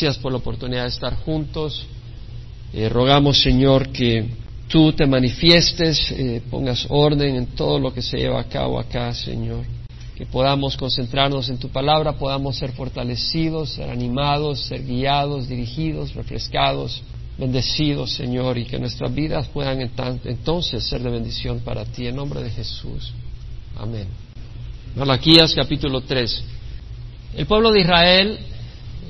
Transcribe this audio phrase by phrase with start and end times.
[0.00, 1.84] gracias por la oportunidad de estar juntos.
[2.72, 4.30] Eh, rogamos, Señor, que
[4.66, 9.12] tú te manifiestes, eh, pongas orden en todo lo que se lleva a cabo acá,
[9.12, 9.66] Señor.
[10.16, 17.02] Que podamos concentrarnos en tu palabra, podamos ser fortalecidos, ser animados, ser guiados, dirigidos, refrescados,
[17.36, 22.06] bendecidos, Señor, y que nuestras vidas puedan entonces ser de bendición para ti.
[22.06, 23.12] En nombre de Jesús.
[23.76, 24.06] Amén.
[24.96, 26.44] Malaquías capítulo 3.
[27.36, 28.38] El pueblo de Israel,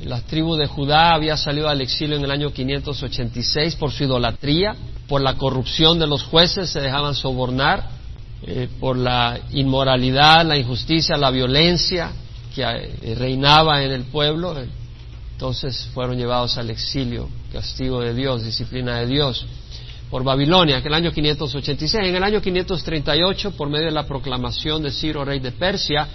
[0.05, 4.75] la tribu de Judá, había salido al exilio en el año 586 por su idolatría,
[5.09, 7.89] por la corrupción de los jueces, se dejaban sobornar,
[8.43, 12.13] eh, por la inmoralidad, la injusticia, la violencia
[12.55, 14.57] que eh, reinaba en el pueblo.
[15.33, 19.47] Entonces fueron llevados al exilio, castigo de Dios, disciplina de Dios
[20.11, 22.09] por Babilonia, en el año 586.
[22.09, 26.09] En el año 538, por medio de la proclamación de Ciro, rey de Persia,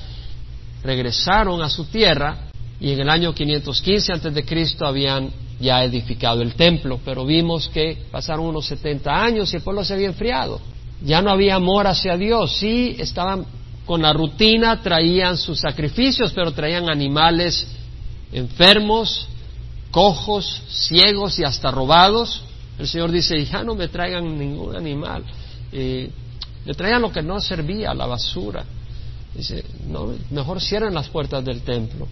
[0.84, 6.42] regresaron a su tierra y en el año 515 antes de Cristo habían ya edificado
[6.42, 10.60] el templo, pero vimos que pasaron unos 70 años y el pueblo se había enfriado.
[11.02, 13.46] Ya no había amor hacia Dios, sí estaban
[13.86, 17.68] con la rutina, traían sus sacrificios, pero traían animales
[18.32, 19.28] enfermos,
[19.92, 22.44] cojos, ciegos y hasta robados.
[22.78, 25.24] El Señor dice, ya no me traigan ningún animal.
[25.72, 28.66] le traían lo que no servía, la basura.
[29.34, 32.08] Dice, no, mejor cierren las puertas del templo,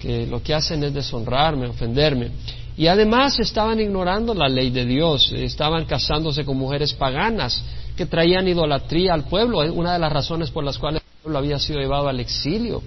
[0.00, 2.30] que lo que hacen es deshonrarme, ofenderme.
[2.76, 7.62] Y además estaban ignorando la ley de Dios, estaban casándose con mujeres paganas
[7.96, 11.58] que traían idolatría al pueblo, una de las razones por las cuales el pueblo había
[11.58, 12.82] sido llevado al exilio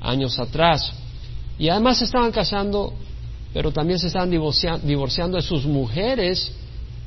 [0.00, 0.92] años atrás.
[1.58, 2.92] Y además estaban casando,
[3.52, 6.52] pero también se estaban divorciando de sus mujeres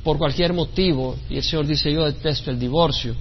[0.04, 1.16] por cualquier motivo.
[1.30, 3.14] Y el Señor dice, yo detesto el divorcio.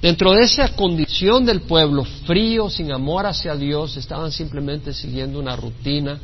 [0.00, 5.56] Dentro de esa condición del pueblo, frío, sin amor hacia Dios, estaban simplemente siguiendo una
[5.56, 6.18] rutina.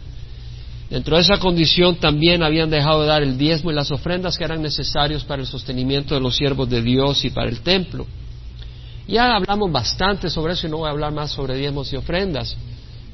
[0.90, 4.44] Dentro de esa condición también habían dejado de dar el diezmo y las ofrendas que
[4.44, 8.06] eran necesarios para el sostenimiento de los siervos de Dios y para el templo.
[9.08, 12.56] Ya hablamos bastante sobre eso y no voy a hablar más sobre diezmos y ofrendas,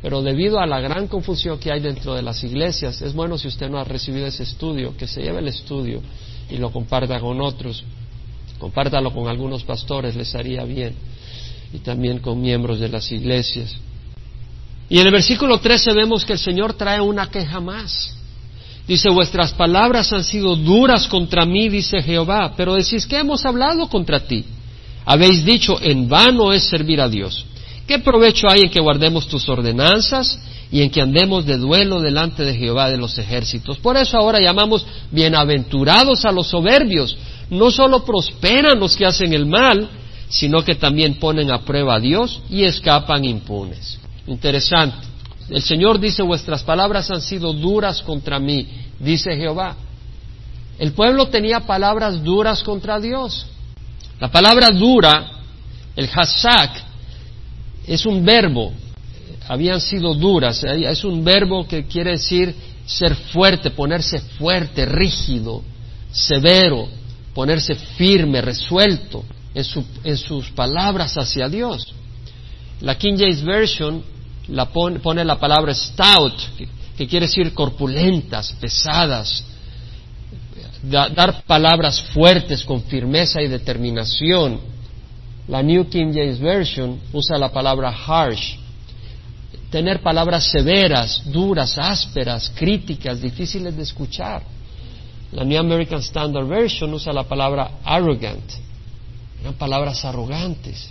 [0.02, 3.46] pero debido a la gran confusión que hay dentro de las iglesias, es bueno si
[3.48, 6.02] usted no ha recibido ese estudio, que se lleve el estudio
[6.50, 7.84] y lo comparta con otros.
[8.58, 10.94] Compártalo con algunos pastores, les haría bien.
[11.72, 13.76] Y también con miembros de las iglesias.
[14.88, 18.14] Y en el versículo 13 vemos que el Señor trae una queja más.
[18.86, 23.86] Dice, vuestras palabras han sido duras contra mí, dice Jehová, pero decís que hemos hablado
[23.88, 24.46] contra ti.
[25.04, 27.44] Habéis dicho, en vano es servir a Dios.
[27.86, 30.38] ¿Qué provecho hay en que guardemos tus ordenanzas
[30.70, 33.78] y en que andemos de duelo delante de Jehová de los ejércitos?
[33.78, 37.16] Por eso ahora llamamos bienaventurados a los soberbios,
[37.50, 39.88] no solo prosperan los que hacen el mal,
[40.28, 43.98] sino que también ponen a prueba a Dios y escapan impunes.
[44.26, 45.06] Interesante.
[45.48, 49.76] El Señor dice, vuestras palabras han sido duras contra mí, dice Jehová.
[50.78, 53.46] El pueblo tenía palabras duras contra Dios.
[54.20, 55.30] La palabra dura,
[55.96, 56.84] el hasak,
[57.86, 58.72] es un verbo,
[59.48, 62.54] habían sido duras, es un verbo que quiere decir
[62.84, 65.62] ser fuerte, ponerse fuerte, rígido,
[66.10, 66.88] severo,
[67.38, 71.94] ponerse firme, resuelto en, sus palabras hacia Dios.
[72.80, 74.02] La King James Version
[74.48, 76.34] la pone, la palabra stout,
[76.96, 79.44] que, quiere decir corpulentas, pesadas,
[80.82, 84.58] dar palabras fuertes con firmeza y determinación.
[85.46, 88.56] La New King James Version usa la palabra harsh,
[89.70, 94.57] tener palabras severas, duras, ásperas, críticas, difíciles de escuchar.
[95.32, 98.52] La New American Standard Version usa la palabra arrogant.
[99.40, 100.90] Eran palabras arrogantes.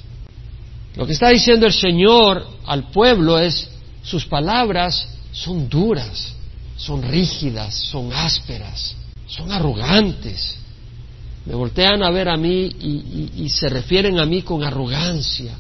[0.95, 3.69] Lo que está diciendo el Señor al pueblo es,
[4.03, 6.33] sus palabras son duras,
[6.75, 8.95] son rígidas, son ásperas,
[9.27, 10.55] son arrogantes.
[11.45, 12.69] Me voltean a ver a mí
[13.35, 15.53] y, se refieren a mí con arrogancia.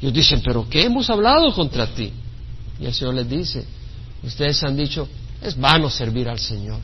[0.00, 2.12] Ellos dicen, pero ¿qué hemos hablado contra ti?
[2.80, 3.64] Y el Señor les dice,
[4.22, 5.08] ustedes han dicho,
[5.42, 6.78] es vano servir al Señor.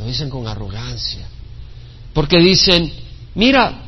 [0.00, 1.26] Lo dicen con arrogancia.
[2.14, 2.90] Porque dicen,
[3.34, 3.82] mira,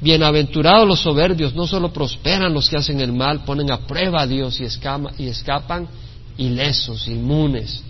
[0.00, 4.26] bienaventurados los soberbios, no solo prosperan los que hacen el mal, ponen a prueba a
[4.26, 4.64] Dios y,
[5.22, 5.86] y escapan
[6.38, 7.82] ilesos, inmunes.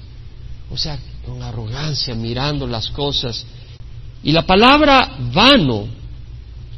[0.72, 3.46] O sea, con arrogancia, mirando las cosas.
[4.24, 5.86] Y la palabra vano,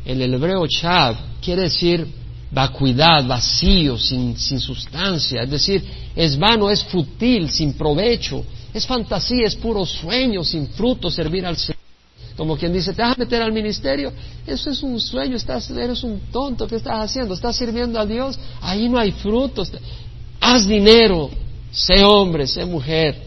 [0.05, 2.07] en el hebreo chav, quiere decir
[2.51, 5.43] vacuidad, vacío, sin, sin sustancia.
[5.43, 5.85] Es decir,
[6.15, 11.57] es vano, es fútil, sin provecho, es fantasía, es puro sueño, sin fruto servir al
[11.57, 11.77] Señor.
[12.37, 14.13] Como quien dice, te vas a meter al ministerio,
[14.47, 17.33] eso es un sueño, estás, eres un tonto, ¿qué estás haciendo?
[17.33, 18.39] ¿Estás sirviendo a Dios?
[18.61, 19.73] Ahí no hay frutos.
[20.39, 21.31] Haz dinero,
[21.73, 23.25] sé hombre, sé mujer.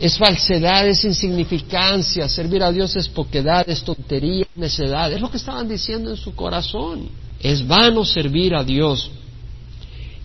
[0.00, 5.36] es falsedad, es insignificancia, servir a Dios es poquedad, es tontería, necedad, es lo que
[5.36, 7.08] estaban diciendo en su corazón.
[7.42, 9.10] Es vano servir a Dios.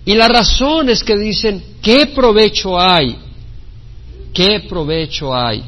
[0.06, 3.18] Y la razón es que dicen, ¿qué provecho hay?
[4.34, 5.64] ¿Qué provecho hay?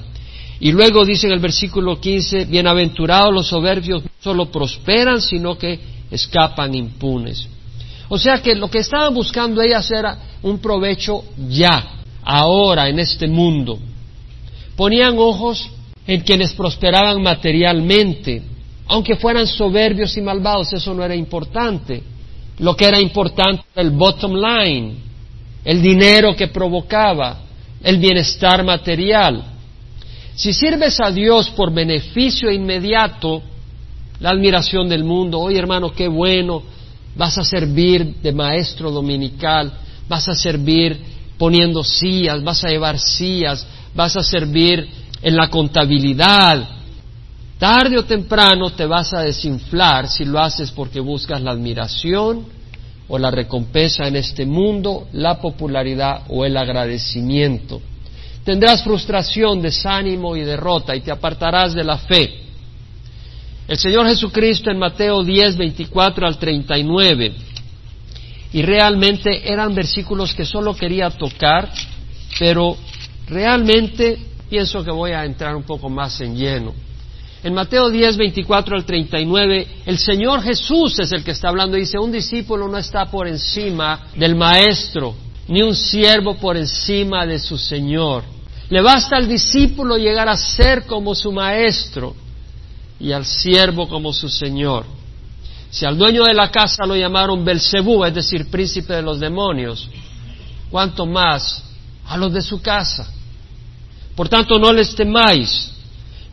[0.60, 5.80] Y luego dice en el versículo 15, bienaventurados los soberbios no solo prosperan, sino que
[6.12, 7.48] escapan impunes.
[8.10, 13.28] O sea que lo que estaban buscando ellas era un provecho ya, ahora, en este
[13.28, 13.78] mundo.
[14.76, 15.70] Ponían ojos
[16.06, 18.42] en quienes prosperaban materialmente,
[18.88, 22.04] aunque fueran soberbios y malvados, eso no era importante.
[22.60, 24.96] Lo que era importante era el bottom line,
[25.64, 27.42] el dinero que provocaba,
[27.84, 29.44] el bienestar material.
[30.36, 33.42] Si sirves a Dios por beneficio inmediato,
[34.20, 36.64] la admiración del mundo, oye hermano, qué bueno,
[37.16, 39.72] vas a servir de maestro dominical,
[40.08, 41.00] vas a servir
[41.38, 44.88] poniendo sillas, vas a llevar sillas, vas a servir
[45.22, 46.77] en la contabilidad.
[47.58, 52.46] Tarde o temprano te vas a desinflar si lo haces porque buscas la admiración
[53.08, 57.82] o la recompensa en este mundo, la popularidad o el agradecimiento.
[58.44, 62.44] Tendrás frustración, desánimo y derrota y te apartarás de la fe.
[63.68, 67.34] El Señor Jesucristo en Mateo 10, 24 al 39,
[68.54, 71.70] y realmente eran versículos que solo quería tocar,
[72.40, 72.78] pero
[73.28, 74.18] realmente
[74.50, 76.87] pienso que voy a entrar un poco más en lleno.
[77.44, 81.78] En Mateo 10, 24 al 39, el Señor Jesús es el que está hablando.
[81.78, 85.16] Dice, un discípulo no está por encima del maestro,
[85.48, 88.24] ni un siervo por encima de su Señor.
[88.70, 92.16] Le basta al discípulo llegar a ser como su maestro
[93.00, 94.86] y al siervo como su Señor.
[95.70, 99.88] Si al dueño de la casa lo llamaron Belcebú, es decir, príncipe de los demonios,
[100.72, 101.64] ¿cuánto más
[102.06, 103.08] a los de su casa?
[104.16, 105.72] Por tanto, no les temáis,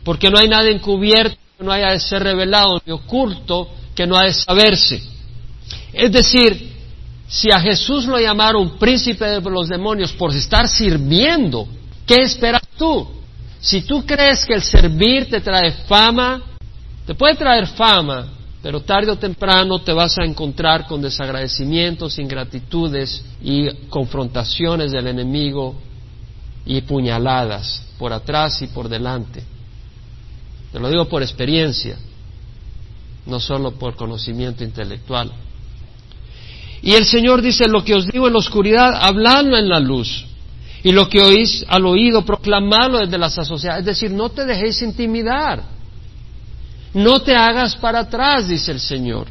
[0.05, 4.15] porque no hay nada encubierto que no haya de ser revelado, ni oculto que no
[4.15, 5.01] ha de saberse.
[5.91, 6.73] Es decir,
[7.27, 11.67] si a Jesús lo llamaron príncipe de los demonios por estar sirviendo,
[12.05, 13.07] ¿qué esperas tú?
[13.59, 16.43] Si tú crees que el servir te trae fama,
[17.07, 18.27] te puede traer fama,
[18.61, 25.75] pero tarde o temprano te vas a encontrar con desagradecimientos, ingratitudes y confrontaciones del enemigo
[26.63, 29.54] y puñaladas por atrás y por delante.
[30.75, 31.95] Te lo digo por experiencia,
[33.27, 35.31] no solo por conocimiento intelectual.
[36.81, 40.25] Y el Señor dice, lo que os digo en la oscuridad, habladlo en la luz.
[40.83, 43.79] Y lo que oís al oído, proclamadlo desde las asociadas.
[43.79, 45.63] Es decir, no te dejéis intimidar.
[46.93, 49.27] No te hagas para atrás, dice el Señor.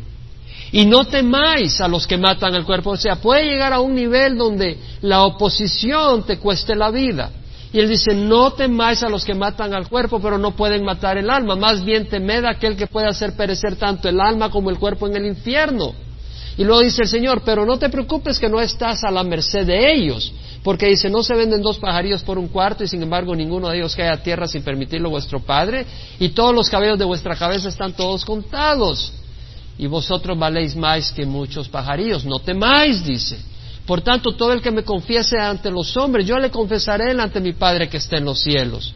[0.72, 2.92] Y no temáis a los que matan el cuerpo.
[2.92, 7.30] O sea, puede llegar a un nivel donde la oposición te cueste la vida.
[7.74, 11.18] Y él dice, no temáis a los que matan al cuerpo, pero no pueden matar
[11.18, 11.56] el alma.
[11.56, 15.08] Más bien temed a aquel que puede hacer perecer tanto el alma como el cuerpo
[15.08, 15.92] en el infierno.
[16.56, 19.66] Y luego dice el Señor, pero no te preocupes que no estás a la merced
[19.66, 20.32] de ellos,
[20.62, 23.78] porque dice, no se venden dos pajarillos por un cuarto y sin embargo ninguno de
[23.78, 25.84] ellos cae a tierra sin permitirlo vuestro Padre,
[26.20, 29.12] y todos los cabellos de vuestra cabeza están todos contados,
[29.76, 33.36] y vosotros valéis más que muchos pajarillos, no temáis, dice.
[33.86, 37.44] Por tanto, todo el que me confiese ante los hombres, yo le confesaré delante de
[37.44, 38.94] mi Padre que está en los cielos.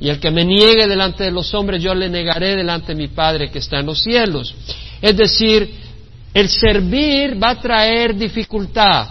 [0.00, 3.08] Y el que me niegue delante de los hombres, yo le negaré delante de mi
[3.08, 4.54] Padre que está en los cielos.
[5.00, 5.70] Es decir,
[6.34, 9.08] el servir va a traer dificultad.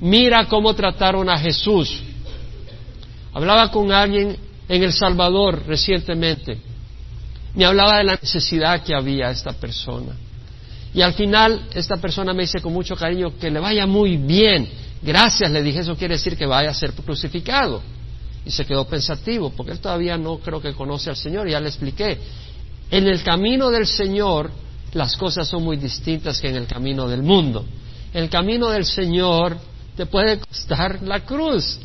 [0.00, 2.02] Mira cómo trataron a Jesús.
[3.32, 4.36] Hablaba con alguien
[4.68, 6.58] en El Salvador recientemente.
[7.54, 10.12] Me hablaba de la necesidad que había esta persona.
[10.96, 14.66] Y al final esta persona me dice con mucho cariño que le vaya muy bien.
[15.02, 17.82] Gracias, le dije, eso quiere decir que vaya a ser crucificado.
[18.46, 21.68] Y se quedó pensativo, porque él todavía no creo que conoce al Señor, ya le
[21.68, 22.18] expliqué.
[22.90, 24.50] En el camino del Señor
[24.94, 27.66] las cosas son muy distintas que en el camino del mundo.
[28.14, 29.58] El camino del Señor
[29.98, 31.78] te puede costar la cruz.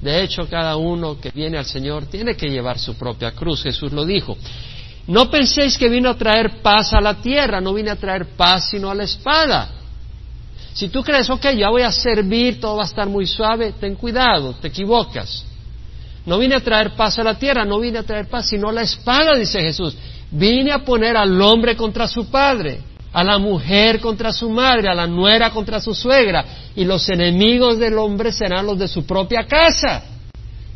[0.00, 3.62] De hecho, cada uno que viene al Señor tiene que llevar su propia cruz.
[3.62, 4.38] Jesús lo dijo.
[5.06, 8.70] No penséis que vino a traer paz a la tierra, no vine a traer paz
[8.70, 9.70] sino a la espada.
[10.72, 13.94] Si tú crees, ok, ya voy a servir, todo va a estar muy suave, ten
[13.94, 15.44] cuidado, te equivocas.
[16.26, 18.72] No vine a traer paz a la tierra, no vine a traer paz sino a
[18.72, 19.94] la espada, dice Jesús.
[20.30, 22.80] Vine a poner al hombre contra su padre,
[23.12, 26.44] a la mujer contra su madre, a la nuera contra su suegra,
[26.74, 30.02] y los enemigos del hombre serán los de su propia casa.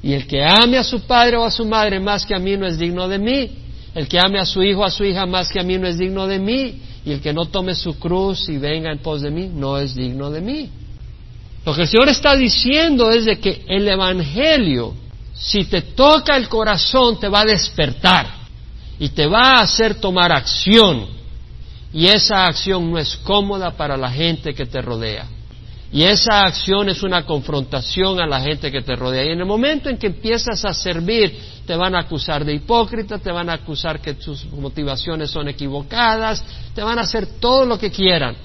[0.02, 2.56] Y el que ame a su padre o a su madre más que a mí
[2.56, 3.50] no es digno de mí.
[3.98, 5.98] El que ame a su hijo a su hija más que a mí no es
[5.98, 6.82] digno de mí.
[7.04, 9.94] Y el que no tome su cruz y venga en pos de mí no es
[9.94, 10.70] digno de mí.
[11.64, 14.94] Lo que el Señor está diciendo es de que el Evangelio
[15.38, 18.26] si te toca el corazón, te va a despertar
[18.98, 21.06] y te va a hacer tomar acción.
[21.92, 25.26] Y esa acción no es cómoda para la gente que te rodea.
[25.90, 29.24] Y esa acción es una confrontación a la gente que te rodea.
[29.24, 31.34] Y en el momento en que empiezas a servir,
[31.66, 36.44] te van a acusar de hipócrita, te van a acusar que tus motivaciones son equivocadas,
[36.74, 38.36] te van a hacer todo lo que quieran.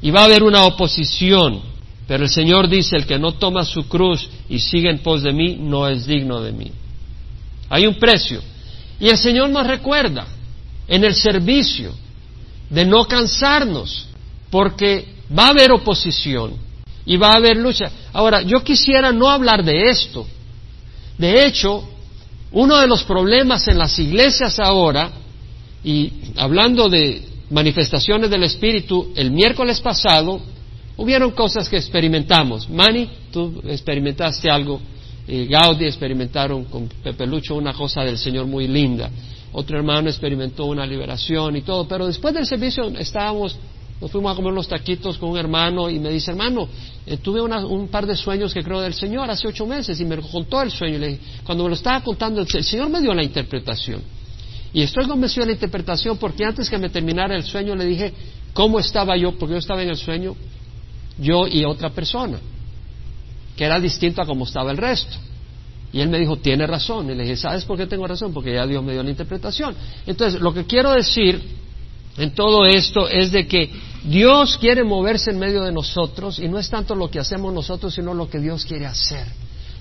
[0.00, 1.62] Y va a haber una oposición.
[2.06, 5.32] Pero el Señor dice, el que no toma su cruz y sigue en pos de
[5.32, 6.70] mí, no es digno de mí.
[7.70, 8.40] Hay un precio.
[9.00, 10.26] Y el Señor nos recuerda
[10.86, 11.92] en el servicio
[12.70, 14.06] de no cansarnos,
[14.50, 16.52] porque va a haber oposición
[17.06, 17.90] y va a haber lucha.
[18.12, 20.26] Ahora, yo quisiera no hablar de esto.
[21.18, 21.86] De hecho,
[22.52, 25.10] uno de los problemas en las iglesias ahora,
[25.82, 30.40] y hablando de manifestaciones del Espíritu, el miércoles pasado
[30.96, 32.68] hubieron cosas que experimentamos.
[32.70, 34.80] Manny, tú experimentaste algo,
[35.26, 39.10] eh, Gaudi experimentaron con Pepe Lucho una cosa del Señor muy linda.
[39.52, 43.56] Otro hermano experimentó una liberación y todo, pero después del servicio estábamos
[44.00, 46.68] nos fuimos a comer los taquitos con un hermano y me dice, hermano,
[47.06, 50.16] eh, tuve un par de sueños que creo del Señor hace ocho meses y me
[50.18, 50.96] contó el sueño.
[50.96, 54.02] Y le, cuando me lo estaba contando, el Señor me dio la interpretación.
[54.72, 58.12] Y estoy convencido de la interpretación porque antes que me terminara el sueño le dije
[58.52, 60.34] cómo estaba yo, porque yo estaba en el sueño,
[61.18, 62.38] yo y otra persona,
[63.56, 65.16] que era distinto a cómo estaba el resto.
[65.92, 67.08] Y él me dijo, tiene razón.
[67.08, 68.34] Y le dije, ¿sabes por qué tengo razón?
[68.34, 69.76] Porque ya Dios me dio la interpretación.
[70.04, 71.40] Entonces, lo que quiero decir
[72.16, 73.70] en todo esto es de que
[74.04, 77.94] Dios quiere moverse en medio de nosotros y no es tanto lo que hacemos nosotros,
[77.94, 79.26] sino lo que Dios quiere hacer.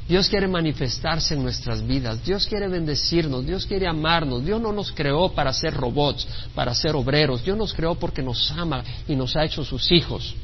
[0.08, 4.92] Dios quiere manifestarse en nuestras vidas, Dios quiere bendecirnos, Dios quiere amarnos, Dios no nos
[4.92, 9.36] creó para ser robots, para ser obreros, Dios nos creó porque nos ama y nos
[9.38, 10.36] ha hecho sus hijos.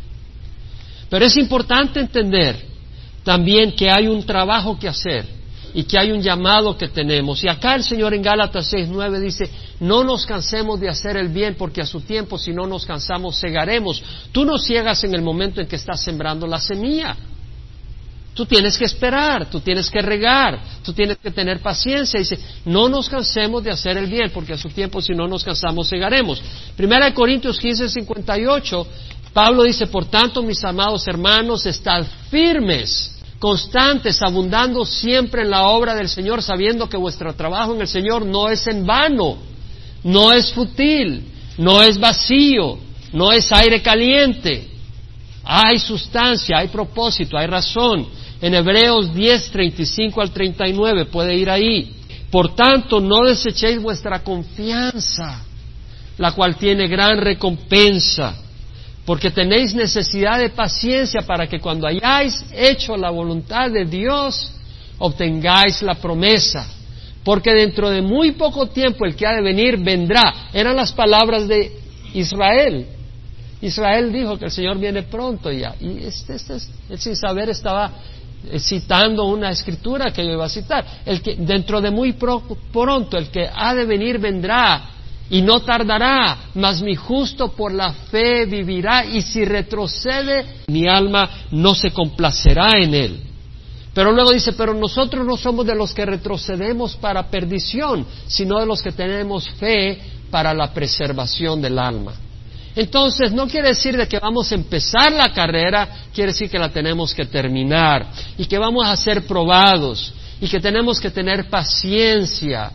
[1.09, 2.67] Pero es importante entender
[3.23, 5.38] también que hay un trabajo que hacer
[5.73, 7.43] y que hay un llamado que tenemos.
[7.43, 9.49] Y acá el Señor en Gálatas 6.9 dice,
[9.79, 13.39] no nos cansemos de hacer el bien porque a su tiempo si no nos cansamos
[13.39, 14.01] cegaremos.
[14.31, 17.15] Tú no ciegas en el momento en que estás sembrando la semilla.
[18.33, 22.19] Tú tienes que esperar, tú tienes que regar, tú tienes que tener paciencia.
[22.19, 25.43] Dice, no nos cansemos de hacer el bien, porque a su tiempo, si no nos
[25.43, 26.41] cansamos, cegaremos.
[26.77, 28.87] Primera de Corintios 15, 58,
[29.33, 35.95] Pablo dice, por tanto, mis amados hermanos, estad firmes constantes, abundando siempre en la obra
[35.95, 39.37] del Señor, sabiendo que vuestro trabajo en el Señor no es en vano,
[40.03, 41.23] no es fútil,
[41.57, 42.77] no es vacío,
[43.13, 44.67] no es aire caliente.
[45.43, 48.07] Hay sustancia, hay propósito, hay razón.
[48.41, 51.95] En Hebreos 10, 35 al 39 puede ir ahí.
[52.29, 55.43] Por tanto, no desechéis vuestra confianza,
[56.17, 58.35] la cual tiene gran recompensa
[59.05, 64.51] porque tenéis necesidad de paciencia para que cuando hayáis hecho la voluntad de Dios,
[64.99, 66.67] obtengáis la promesa.
[67.23, 70.49] Porque dentro de muy poco tiempo el que ha de venir vendrá.
[70.53, 71.71] Eran las palabras de
[72.13, 72.85] Israel.
[73.61, 75.75] Israel dijo que el Señor viene pronto ya.
[75.79, 76.57] Y este, este,
[76.89, 77.91] él sin saber estaba
[78.51, 80.85] eh, citando una escritura que yo iba a citar.
[81.05, 84.89] El que dentro de muy pronto el que ha de venir vendrá
[85.29, 91.29] y no tardará, mas mi justo por la fe vivirá, y si retrocede, mi alma
[91.51, 93.19] no se complacerá en él.
[93.93, 98.65] Pero luego dice, pero nosotros no somos de los que retrocedemos para perdición, sino de
[98.65, 99.99] los que tenemos fe
[100.31, 102.13] para la preservación del alma.
[102.75, 106.69] Entonces, no quiere decir de que vamos a empezar la carrera, quiere decir que la
[106.69, 108.07] tenemos que terminar
[108.37, 112.71] y que vamos a ser probados y que tenemos que tener paciencia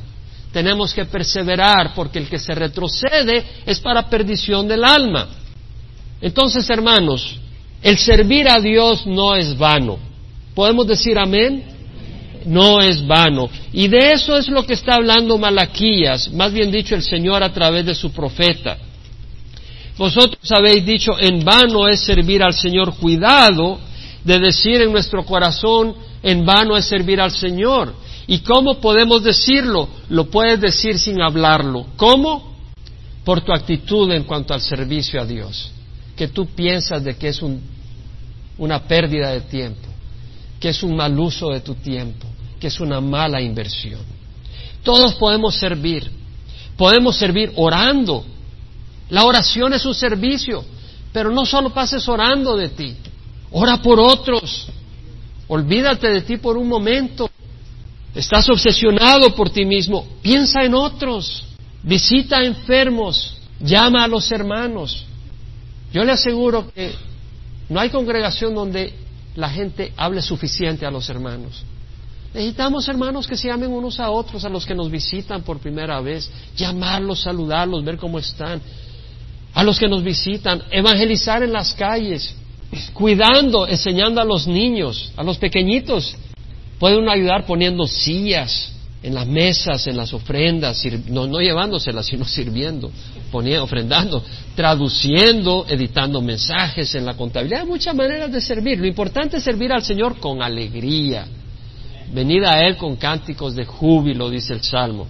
[0.54, 5.26] tenemos que perseverar porque el que se retrocede es para perdición del alma.
[6.20, 7.40] Entonces, hermanos,
[7.82, 9.98] el servir a Dios no es vano.
[10.54, 11.64] ¿Podemos decir amén?
[12.46, 13.50] No es vano.
[13.72, 17.52] Y de eso es lo que está hablando Malaquías, más bien dicho el Señor a
[17.52, 18.78] través de su profeta.
[19.98, 22.94] Vosotros habéis dicho, en vano es servir al Señor.
[22.94, 23.80] Cuidado
[24.22, 28.03] de decir en nuestro corazón, en vano es servir al Señor.
[28.26, 29.88] ¿Y cómo podemos decirlo?
[30.08, 31.86] Lo puedes decir sin hablarlo.
[31.96, 32.54] ¿Cómo?
[33.24, 35.70] Por tu actitud en cuanto al servicio a Dios.
[36.16, 37.42] Que tú piensas de que es
[38.56, 39.88] una pérdida de tiempo,
[40.58, 42.26] que es un mal uso de tu tiempo,
[42.58, 44.00] que es una mala inversión.
[44.82, 46.10] Todos podemos servir.
[46.76, 48.24] Podemos servir orando.
[49.10, 50.64] La oración es un servicio,
[51.12, 52.96] pero no solo pases orando de ti.
[53.52, 54.66] Ora por otros.
[55.46, 57.30] Olvídate de ti por un momento.
[58.14, 60.06] Estás obsesionado por ti mismo.
[60.22, 61.44] Piensa en otros.
[61.82, 63.36] Visita a enfermos.
[63.60, 65.04] Llama a los hermanos.
[65.92, 66.92] Yo le aseguro que
[67.68, 68.92] no hay congregación donde
[69.34, 71.64] la gente hable suficiente a los hermanos.
[72.32, 76.00] Necesitamos hermanos que se llamen unos a otros, a los que nos visitan por primera
[76.00, 78.60] vez, llamarlos, saludarlos, ver cómo están.
[79.54, 82.34] A los que nos visitan, evangelizar en las calles,
[82.92, 86.16] cuidando, enseñando a los niños, a los pequeñitos.
[86.84, 88.70] Puede uno ayudar poniendo sillas
[89.02, 92.90] en las mesas, en las ofrendas, no, no llevándoselas, sino sirviendo,
[93.32, 94.22] poniendo, ofrendando,
[94.54, 97.62] traduciendo, editando mensajes en la contabilidad.
[97.62, 98.78] Hay muchas maneras de servir.
[98.78, 101.24] Lo importante es servir al Señor con alegría
[102.12, 105.06] Venid a Él con cánticos de júbilo, dice el Salmo.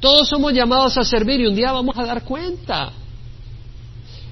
[0.00, 2.90] Todos somos llamados a servir y un día vamos a dar cuenta.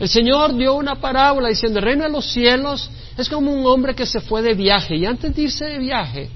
[0.00, 3.94] El Señor dio una parábola diciendo, el reino de los cielos es como un hombre
[3.94, 6.30] que se fue de viaje y antes de irse de viaje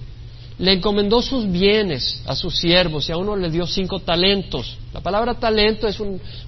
[0.59, 4.77] le encomendó sus bienes a sus siervos y a uno le dio cinco talentos.
[4.93, 5.99] La palabra talento es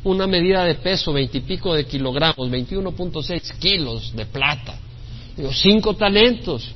[0.03, 4.75] una medida de peso, veintipico de kilogramos, 21.6 kilos de plata.
[5.37, 6.69] dio cinco talentos.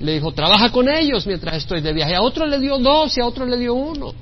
[0.00, 2.16] Le dijo, trabaja con ellos mientras estoy de viaje.
[2.16, 4.12] A otro le dio dos y a otro le dio uno.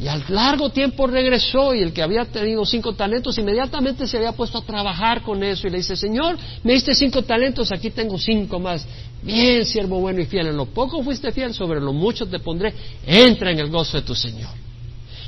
[0.00, 4.32] Y al largo tiempo regresó y el que había tenido cinco talentos inmediatamente se había
[4.32, 8.18] puesto a trabajar con eso y le dice, Señor, me diste cinco talentos, aquí tengo
[8.18, 8.86] cinco más.
[9.22, 12.72] Bien, siervo bueno y fiel, en lo poco fuiste fiel, sobre lo mucho te pondré,
[13.06, 14.48] entra en el gozo de tu Señor.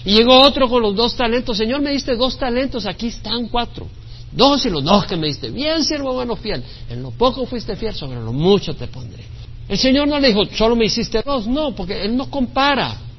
[0.07, 3.87] Y llegó otro con los dos talentos, Señor, me diste dos talentos, aquí están cuatro.
[4.33, 5.51] Dos y los dos que me diste.
[5.51, 9.23] Bien, siervo bueno y fiel, en lo poco fuiste fiel, sobre lo mucho te pondré.
[9.69, 13.12] El Señor no le dijo, solo me hiciste dos, no, porque Él no compara.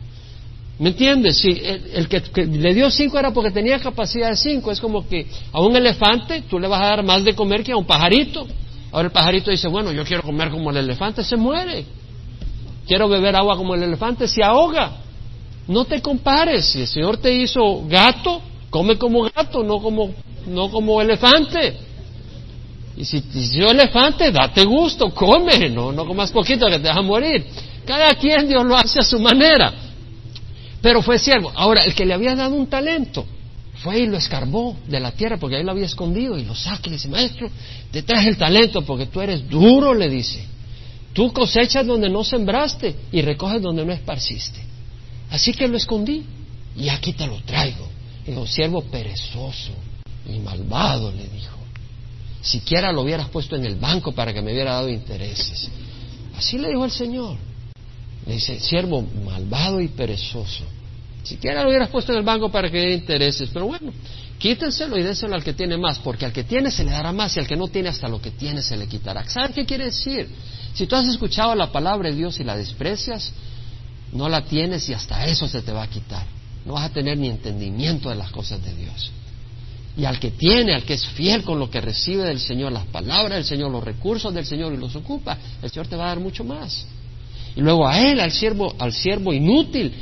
[0.79, 1.37] ¿Me entiendes?
[1.37, 5.27] Si el, que, le dio cinco era porque tenía capacidad de cinco, es como que
[5.51, 8.47] a un elefante tú le vas a dar más de comer que a un pajarito.
[8.91, 11.85] Ahora el pajarito dice, bueno, yo quiero comer como el elefante, se muere.
[12.87, 14.97] Quiero beber agua como el elefante, se ahoga.
[15.67, 16.65] No te compares.
[16.65, 20.13] Si el Señor te hizo gato, come como gato, no como,
[20.47, 21.77] no como elefante.
[22.97, 27.01] Y si te elefante, date gusto, come, no, no comas poquito que te vas a
[27.01, 27.45] morir.
[27.85, 29.73] Cada quien Dios lo hace a su manera.
[30.83, 31.51] Pero fue siervo.
[31.55, 33.25] Ahora, el que le había dado un talento,
[33.81, 36.81] fue y lo escarbó de la tierra porque ahí lo había escondido y lo saca
[36.85, 37.49] y le dice, maestro,
[37.91, 40.45] te traes el talento porque tú eres duro, le dice.
[41.13, 44.59] Tú cosechas donde no sembraste y recoges donde no esparciste.
[45.31, 46.23] Así que lo escondí
[46.77, 47.87] y aquí te lo traigo.
[48.27, 49.71] Dijo, siervo perezoso
[50.29, 51.63] y malvado, le dijo
[52.43, 55.69] siquiera lo hubieras puesto en el banco para que me hubiera dado intereses.
[56.37, 57.37] Así le dijo el Señor.
[58.25, 60.63] Le dice, siervo malvado y perezoso.
[61.23, 63.49] Siquiera lo hubieras puesto en el banco para que dé intereses.
[63.51, 63.91] Pero bueno,
[64.37, 67.35] quítenselo y déselo al que tiene más, porque al que tiene se le dará más
[67.35, 69.27] y al que no tiene hasta lo que tiene se le quitará.
[69.27, 70.27] ¿Sabes qué quiere decir?
[70.73, 73.31] Si tú has escuchado la palabra de Dios y la desprecias,
[74.11, 76.25] no la tienes y hasta eso se te va a quitar.
[76.65, 79.11] No vas a tener ni entendimiento de las cosas de Dios.
[79.95, 82.85] Y al que tiene, al que es fiel con lo que recibe del Señor, las
[82.85, 86.07] palabras del Señor, los recursos del Señor y los ocupa, el Señor te va a
[86.09, 86.85] dar mucho más.
[87.55, 89.93] Y luego a él, al siervo, al siervo inútil,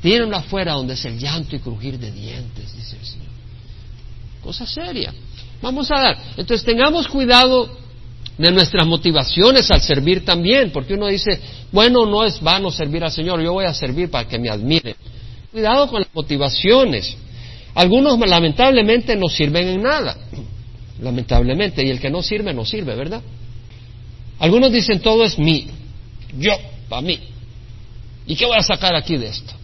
[0.00, 3.26] tírenlo afuera donde es el llanto y crujir de dientes, dice el Señor.
[4.42, 5.12] Cosa seria.
[5.60, 6.18] Vamos a dar.
[6.36, 7.68] Entonces tengamos cuidado
[8.38, 11.40] de nuestras motivaciones al servir también, porque uno dice,
[11.72, 14.96] bueno, no es vano servir al Señor, yo voy a servir para que me admire.
[15.50, 17.16] Cuidado con las motivaciones.
[17.74, 20.16] Algunos lamentablemente no sirven en nada,
[21.00, 23.22] lamentablemente, y el que no sirve, no sirve, ¿verdad?
[24.38, 25.68] Algunos dicen todo es mí,
[26.38, 26.52] yo,
[26.88, 27.18] para mí.
[28.26, 29.54] ¿Y qué voy a sacar aquí de esto?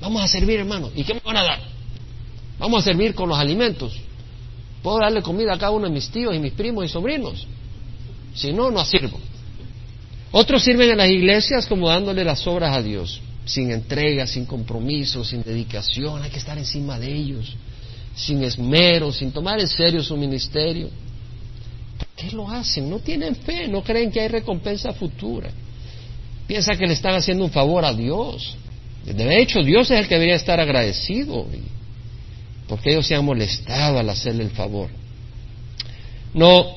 [0.00, 0.90] Vamos a servir, hermano.
[0.94, 1.60] ¿Y qué me van a dar?
[2.58, 3.94] Vamos a servir con los alimentos.
[4.82, 7.46] Puedo darle comida a cada uno de mis tíos y mis primos y sobrinos.
[8.34, 9.20] Si no, no sirvo.
[10.32, 15.24] Otros sirven en las iglesias como dándole las obras a Dios sin entrega, sin compromiso,
[15.24, 17.54] sin dedicación, hay que estar encima de ellos,
[18.14, 20.88] sin esmero, sin tomar en serio su ministerio.
[21.98, 22.88] ¿Por qué lo hacen?
[22.88, 25.50] No tienen fe, no creen que hay recompensa futura.
[26.46, 28.56] Piensan que le están haciendo un favor a Dios.
[29.04, 31.46] De hecho, Dios es el que debería estar agradecido,
[32.68, 34.90] porque ellos se han molestado al hacerle el favor.
[36.34, 36.76] No,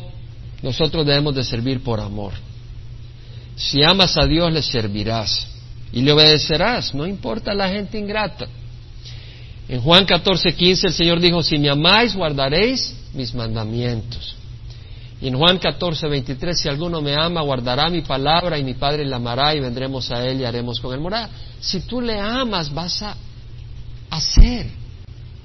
[0.62, 2.34] nosotros debemos de servir por amor.
[3.56, 5.47] Si amas a Dios, le servirás
[5.93, 8.47] y le obedecerás, no importa la gente ingrata.
[9.67, 14.36] En Juan 14, 15 el Señor dijo, si me amáis, guardaréis mis mandamientos.
[15.21, 19.06] Y en Juan 14, 23, si alguno me ama, guardará mi palabra y mi Padre
[19.06, 21.30] le amará y vendremos a él y haremos con él morada.
[21.60, 23.15] Si tú le amas, vas a
[24.10, 24.67] hacer.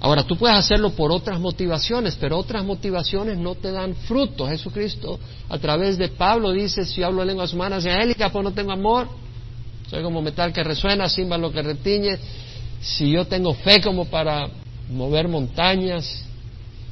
[0.01, 4.49] Ahora, tú puedes hacerlo por otras motivaciones, pero otras motivaciones no te dan fruto.
[4.49, 8.73] Jesucristo, a través de Pablo, dice, si hablo lenguas humanas y angélicas, pues no tengo
[8.73, 9.09] amor,
[9.89, 11.07] soy como metal que resuena,
[11.39, 12.19] lo que retiñe.
[12.81, 14.49] Si yo tengo fe como para
[14.89, 16.25] mover montañas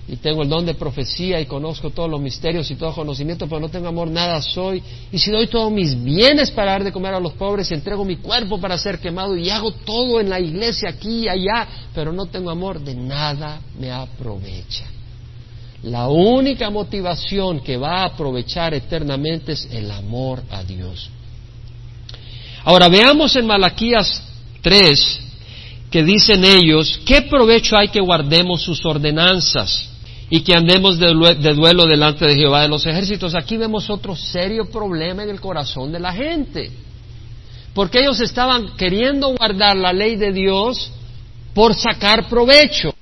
[0.08, 3.60] y tengo el don de profecía y conozco todos los misterios y todo conocimiento, pero
[3.60, 4.82] no tengo amor, nada soy.
[5.12, 8.16] Y si doy todos mis bienes para dar de comer a los pobres entrego mi
[8.16, 12.24] cuerpo para ser quemado y hago todo en la iglesia aquí y allá, pero no
[12.24, 14.86] tengo amor, de nada me aprovecha.
[15.82, 21.10] La única motivación que va a aprovechar eternamente es el amor a Dios.
[22.64, 24.22] Ahora veamos en Malaquías
[24.62, 25.20] 3
[25.90, 29.88] que dicen ellos, ¿qué provecho hay que guardemos sus ordenanzas
[30.30, 33.34] y que andemos de, duelo delante de Jehová de los ejércitos?
[33.34, 36.70] Aquí vemos otro serio problema en el corazón de la gente,
[37.74, 40.92] porque ellos estaban queriendo guardar la ley de Dios
[41.54, 42.94] por sacar provecho.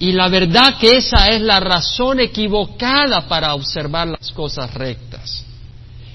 [0.00, 5.44] Y la verdad que esa es la razón equivocada para observar las cosas rectas.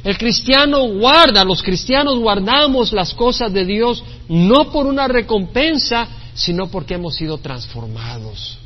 [0.03, 6.67] El cristiano guarda, los cristianos guardamos las cosas de Dios no por una recompensa, sino
[6.67, 8.57] porque hemos sido transformados,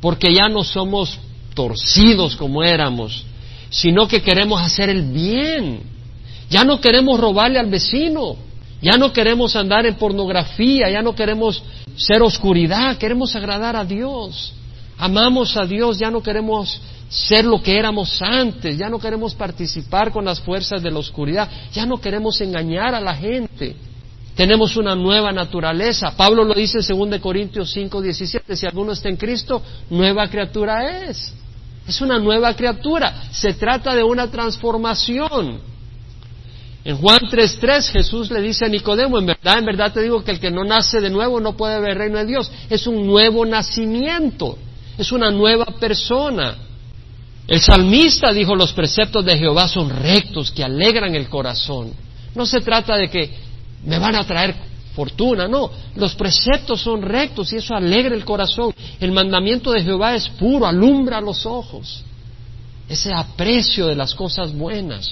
[0.00, 1.18] porque ya no somos
[1.54, 3.24] torcidos como éramos,
[3.70, 5.80] sino que queremos hacer el bien.
[6.50, 8.36] Ya no queremos robarle al vecino,
[8.82, 11.62] ya no queremos andar en pornografía, ya no queremos
[11.96, 14.52] ser oscuridad, queremos agradar a Dios.
[14.98, 20.12] Amamos a Dios, ya no queremos ser lo que éramos antes, ya no queremos participar
[20.12, 23.76] con las fuerzas de la oscuridad, ya no queremos engañar a la gente.
[24.34, 26.16] Tenemos una nueva naturaleza.
[26.16, 31.04] Pablo lo dice en 2 Corintios 5, 17, si alguno está en Cristo, nueva criatura
[31.06, 31.34] es.
[31.86, 33.24] Es una nueva criatura.
[33.32, 35.60] Se trata de una transformación.
[36.84, 40.32] En Juan 3.3 Jesús le dice a Nicodemo, en verdad, en verdad te digo que
[40.32, 42.50] el que no nace de nuevo no puede ver reino de Dios.
[42.70, 44.58] Es un nuevo nacimiento
[44.98, 46.56] es una nueva persona.
[47.46, 51.92] El salmista dijo, los preceptos de Jehová son rectos, que alegran el corazón.
[52.34, 53.30] No se trata de que
[53.84, 54.54] me van a traer
[54.94, 58.74] fortuna, no, los preceptos son rectos y eso alegra el corazón.
[59.00, 62.02] El mandamiento de Jehová es puro, alumbra los ojos.
[62.88, 65.10] Ese aprecio de las cosas buenas.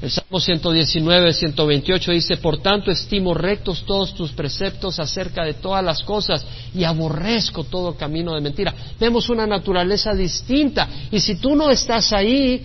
[0.00, 5.84] El Salmo 119, 128 dice, por tanto estimo rectos todos tus preceptos acerca de todas
[5.84, 8.72] las cosas y aborrezco todo camino de mentira.
[9.00, 12.64] Vemos una naturaleza distinta y si tú no estás ahí,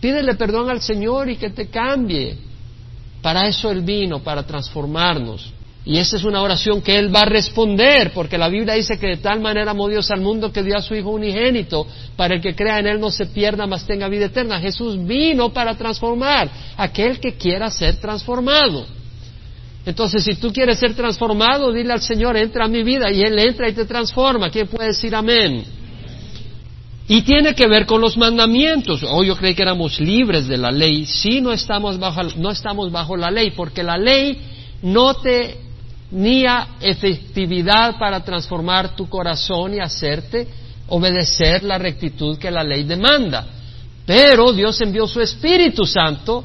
[0.00, 2.38] pídele perdón al Señor y que te cambie.
[3.20, 5.52] Para eso Él vino, para transformarnos.
[5.84, 9.06] Y esa es una oración que Él va a responder, porque la Biblia dice que
[9.06, 12.42] de tal manera amó Dios al mundo que dio a su Hijo unigénito, para el
[12.42, 14.60] que crea en Él no se pierda, mas tenga vida eterna.
[14.60, 18.86] Jesús vino para transformar aquel que quiera ser transformado.
[19.86, 23.38] Entonces, si tú quieres ser transformado, dile al Señor, entra a mi vida, y Él
[23.38, 24.50] entra y te transforma.
[24.50, 25.64] ¿Quién puede decir amén?
[27.08, 29.02] Y tiene que ver con los mandamientos.
[29.02, 31.06] Hoy oh, yo creí que éramos libres de la ley.
[31.06, 34.38] Sí, no estamos bajo, no estamos bajo la ley, porque la ley
[34.82, 35.69] no te
[36.10, 40.46] ni a efectividad para transformar tu corazón y hacerte
[40.88, 43.46] obedecer la rectitud que la ley demanda.
[44.06, 46.44] Pero Dios envió su Espíritu Santo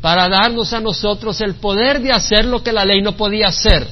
[0.00, 3.86] para darnos a nosotros el poder de hacer lo que la ley no podía hacer.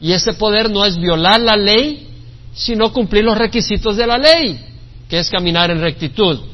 [0.00, 2.08] Y ese poder no es violar la ley,
[2.54, 4.58] sino cumplir los requisitos de la ley,
[5.08, 6.51] que es caminar en rectitud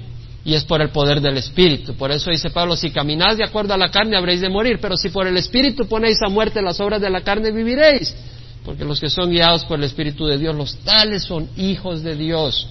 [0.48, 1.92] y es por el poder del Espíritu.
[1.92, 4.96] Por eso dice Pablo, si camináis de acuerdo a la carne habréis de morir, pero
[4.96, 8.16] si por el Espíritu ponéis a muerte las obras de la carne viviréis,
[8.64, 12.16] porque los que son guiados por el Espíritu de Dios, los tales son hijos de
[12.16, 12.66] Dios.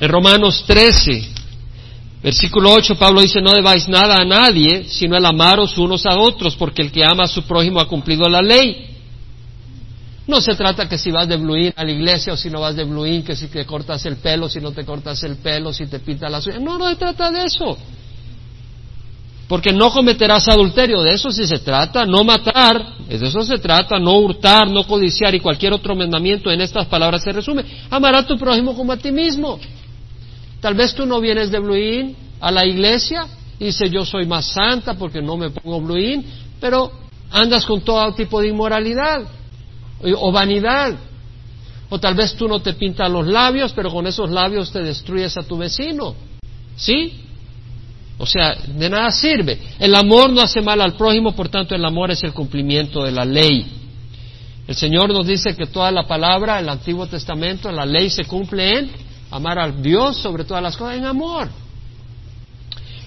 [0.00, 1.22] En Romanos 13,
[2.22, 6.56] versículo 8, Pablo dice, no debáis nada a nadie, sino el amaros unos a otros,
[6.56, 8.89] porque el que ama a su prójimo ha cumplido la ley.
[10.30, 12.76] No se trata que si vas de bluín a la iglesia o si no vas
[12.76, 15.88] de bluín, que si te cortas el pelo, si no te cortas el pelo, si
[15.88, 16.62] te pintas las uñas.
[16.62, 17.76] No, no se trata de eso.
[19.48, 23.98] Porque no cometerás adulterio, de eso sí se trata, no matar, de eso se trata,
[23.98, 27.64] no hurtar, no codiciar y cualquier otro mandamiento en estas palabras se resume.
[27.90, 29.58] Amar a tu prójimo como a ti mismo.
[30.60, 33.26] Tal vez tú no vienes de bluín a la iglesia
[33.58, 36.24] y dices yo soy más santa porque no me pongo bluín,
[36.60, 36.92] pero
[37.32, 39.39] andas con todo tipo de inmoralidad
[40.02, 40.94] o vanidad.
[41.88, 45.36] O tal vez tú no te pintas los labios, pero con esos labios te destruyes
[45.36, 46.14] a tu vecino.
[46.76, 47.24] ¿Sí?
[48.16, 49.58] O sea, de nada sirve.
[49.78, 53.12] El amor no hace mal al prójimo, por tanto el amor es el cumplimiento de
[53.12, 53.66] la ley.
[54.68, 58.78] El Señor nos dice que toda la palabra, el Antiguo Testamento, la ley se cumple
[58.78, 58.90] en
[59.30, 61.48] amar a Dios sobre todas las cosas, en amor.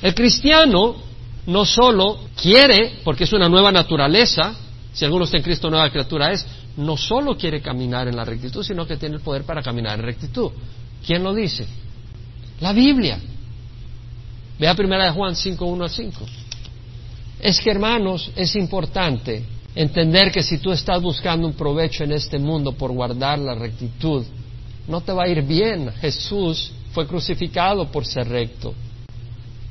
[0.02, 0.96] El cristiano
[1.46, 4.56] no solo quiere, porque es una nueva naturaleza,
[4.94, 6.46] si alguno está en Cristo, nueva criatura es,
[6.78, 10.06] no solo quiere caminar en la rectitud, sino que tiene el poder para caminar en
[10.06, 10.52] rectitud.
[11.06, 11.66] ¿Quién lo dice?
[12.62, 13.20] La Biblia.
[14.60, 16.26] Vea primera de Juan 5, 1 a 5.
[17.40, 19.44] Es que hermanos, es importante
[19.76, 24.26] entender que si tú estás buscando un provecho en este mundo por guardar la rectitud,
[24.88, 25.92] no te va a ir bien.
[26.00, 28.74] Jesús fue crucificado por ser recto.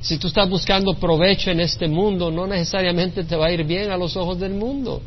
[0.01, 3.89] Si tú estás buscando provecho en este mundo, no necesariamente te va a ir bien
[3.89, 5.01] a los ojos del mundo.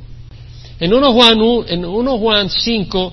[0.78, 3.12] En 1 Juan, en 1 Juan 5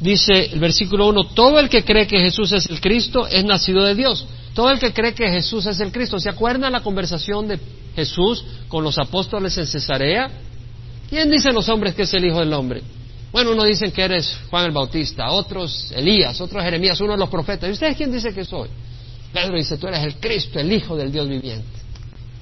[0.00, 3.84] dice el versículo 1, todo el que cree que Jesús es el Cristo es nacido
[3.84, 4.26] de Dios.
[4.54, 6.18] Todo el que cree que Jesús es el Cristo.
[6.18, 7.58] ¿Se acuerdan la conversación de
[7.94, 10.30] Jesús con los apóstoles en Cesarea?
[11.08, 12.82] ¿Quién dicen los hombres que es el Hijo del Hombre?
[13.32, 17.28] Bueno, unos dicen que eres Juan el Bautista, otros Elías, otros Jeremías, uno de los
[17.28, 17.68] profetas.
[17.68, 18.68] ¿Y ustedes quién dice que soy?
[19.32, 21.79] Pedro dice, tú eres el Cristo, el Hijo del Dios viviente.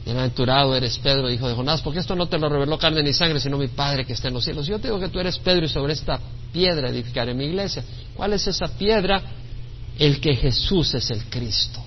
[0.04, 3.40] Bienaventurado eres Pedro, hijo de Jonás, porque esto no te lo reveló carne ni sangre,
[3.40, 4.66] sino mi Padre que está en los cielos.
[4.66, 6.18] Yo te digo que tú eres Pedro y sobre esta
[6.52, 7.84] piedra edificaré mi iglesia.
[8.14, 9.22] ¿Cuál es esa piedra?
[9.98, 11.84] El que Jesús es el Cristo.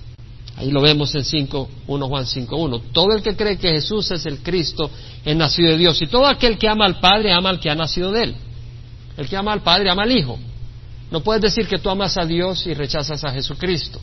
[0.56, 2.82] Ahí lo vemos en 5, 1 Juan 5.1.
[2.92, 4.90] Todo el que cree que Jesús es el Cristo
[5.24, 6.00] es nacido de Dios.
[6.02, 8.36] Y todo aquel que ama al Padre ama al que ha nacido de él.
[9.16, 10.38] El que ama al Padre ama al Hijo.
[11.10, 14.00] No puedes decir que tú amas a Dios y rechazas a Jesucristo.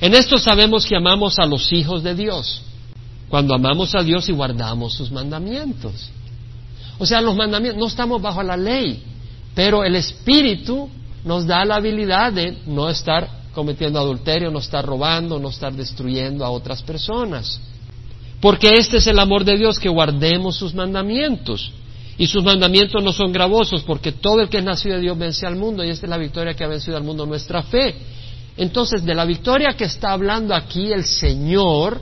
[0.00, 2.62] En esto sabemos que amamos a los hijos de Dios,
[3.28, 6.10] cuando amamos a Dios y guardamos sus mandamientos.
[6.98, 9.02] O sea, los mandamientos, no estamos bajo la ley,
[9.54, 10.88] pero el Espíritu
[11.24, 16.44] nos da la habilidad de no estar cometiendo adulterio, no estar robando, no estar destruyendo
[16.44, 17.60] a otras personas.
[18.40, 21.72] Porque este es el amor de Dios, que guardemos sus mandamientos.
[22.16, 25.46] Y sus mandamientos no son gravosos, porque todo el que es nacido de Dios vence
[25.46, 27.94] al mundo, y esta es la victoria que ha vencido al mundo, nuestra fe.
[28.60, 31.98] Entonces, de la victoria que está hablando aquí el Señor,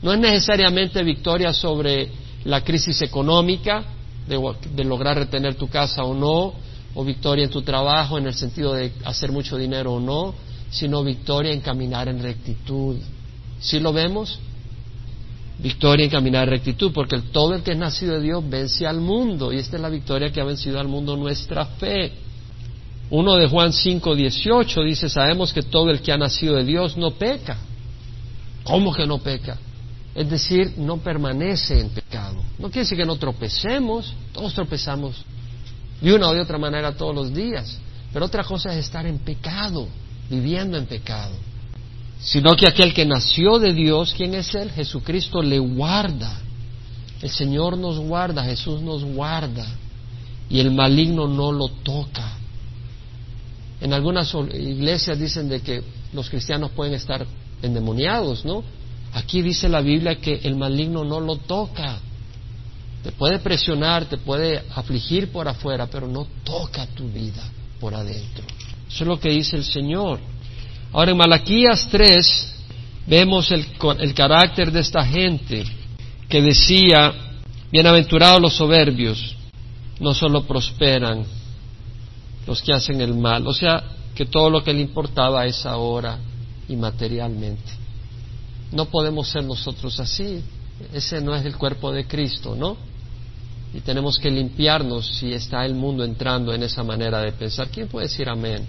[0.00, 2.08] no es necesariamente victoria sobre
[2.44, 3.84] la crisis económica,
[4.26, 6.54] de, lograr retener tu casa o no,
[6.94, 10.34] o victoria en tu trabajo en el sentido de hacer mucho dinero o no,
[10.70, 12.96] sino victoria en caminar en rectitud.
[13.60, 14.40] ¿Sí lo vemos?
[15.58, 19.02] Victoria en caminar en rectitud, porque todo el que es nacido de Dios vence al
[19.02, 22.23] mundo, y esta es la victoria que ha vencido al mundo, nuestra fe.
[23.14, 26.96] Uno de Juan 5, 18 dice, sabemos que todo el que ha nacido de Dios
[26.96, 27.58] no peca.
[28.64, 29.56] ¿Cómo que no peca?
[30.16, 32.42] Es decir, no permanece en pecado.
[32.58, 35.24] No quiere decir que no tropecemos, todos tropezamos
[36.00, 37.78] de una o de otra manera todos los días.
[38.12, 39.86] Pero otra cosa es estar en pecado,
[40.28, 41.36] viviendo en pecado.
[42.18, 44.72] Sino que aquel que nació de Dios, ¿quién es Él?
[44.72, 46.40] Jesucristo le guarda.
[47.22, 49.68] El Señor nos guarda, Jesús nos guarda.
[50.50, 52.33] Y el maligno no lo toca.
[53.84, 55.82] En algunas iglesias dicen de que
[56.14, 57.26] los cristianos pueden estar
[57.60, 58.64] endemoniados, ¿no?
[59.12, 61.98] Aquí dice la Biblia que el maligno no lo toca.
[63.02, 67.42] Te puede presionar, te puede afligir por afuera, pero no toca tu vida
[67.78, 68.46] por adentro.
[68.88, 70.18] Eso es lo que dice el Señor.
[70.90, 72.54] Ahora en Malaquías 3
[73.06, 73.66] vemos el,
[73.98, 75.62] el carácter de esta gente
[76.26, 77.12] que decía,
[77.70, 79.36] bienaventurados los soberbios,
[80.00, 81.26] no solo prosperan,
[82.46, 83.46] los que hacen el mal.
[83.46, 83.82] O sea,
[84.14, 86.18] que todo lo que le importaba es ahora
[86.68, 87.72] y materialmente.
[88.72, 90.42] No podemos ser nosotros así.
[90.92, 92.76] Ese no es el cuerpo de Cristo, ¿no?
[93.72, 97.68] Y tenemos que limpiarnos si está el mundo entrando en esa manera de pensar.
[97.68, 98.66] ¿Quién puede decir amén?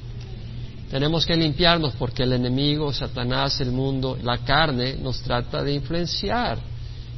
[0.89, 6.57] Tenemos que limpiarnos porque el enemigo, Satanás, el mundo, la carne nos trata de influenciar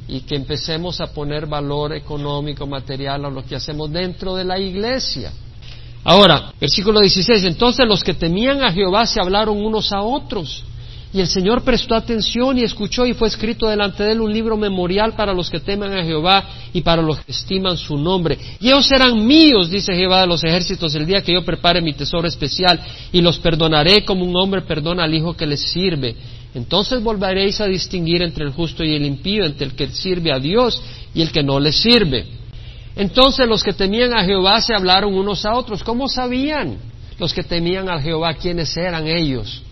[0.06, 4.58] y que empecemos a poner valor económico, material a lo que hacemos dentro de la
[4.58, 5.30] iglesia.
[6.04, 10.64] Ahora, versículo 16, entonces los que temían a Jehová se hablaron unos a otros.
[11.12, 14.58] Y el Señor prestó atención y escuchó y fue escrito delante de él un libro
[14.58, 18.38] memorial para los que teman a Jehová y para los que estiman su nombre.
[18.60, 21.94] Y ellos serán míos, dice Jehová de los ejércitos, el día que yo prepare mi
[21.94, 22.78] tesoro especial
[23.10, 26.14] y los perdonaré como un hombre perdona al hijo que le sirve.
[26.54, 30.38] Entonces volveréis a distinguir entre el justo y el impío, entre el que sirve a
[30.38, 30.80] Dios
[31.14, 32.37] y el que no le sirve.
[32.98, 35.84] Entonces los que temían a Jehová se hablaron unos a otros.
[35.84, 36.78] ¿Cómo sabían
[37.16, 39.62] los que temían a Jehová quiénes eran ellos?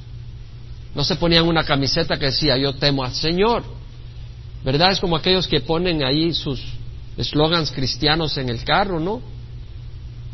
[0.94, 3.64] No se ponían una camiseta que decía yo temo al Señor.
[4.64, 4.92] ¿Verdad?
[4.92, 6.62] Es como aquellos que ponen ahí sus
[7.16, 9.20] eslogans cristianos en el carro, ¿no?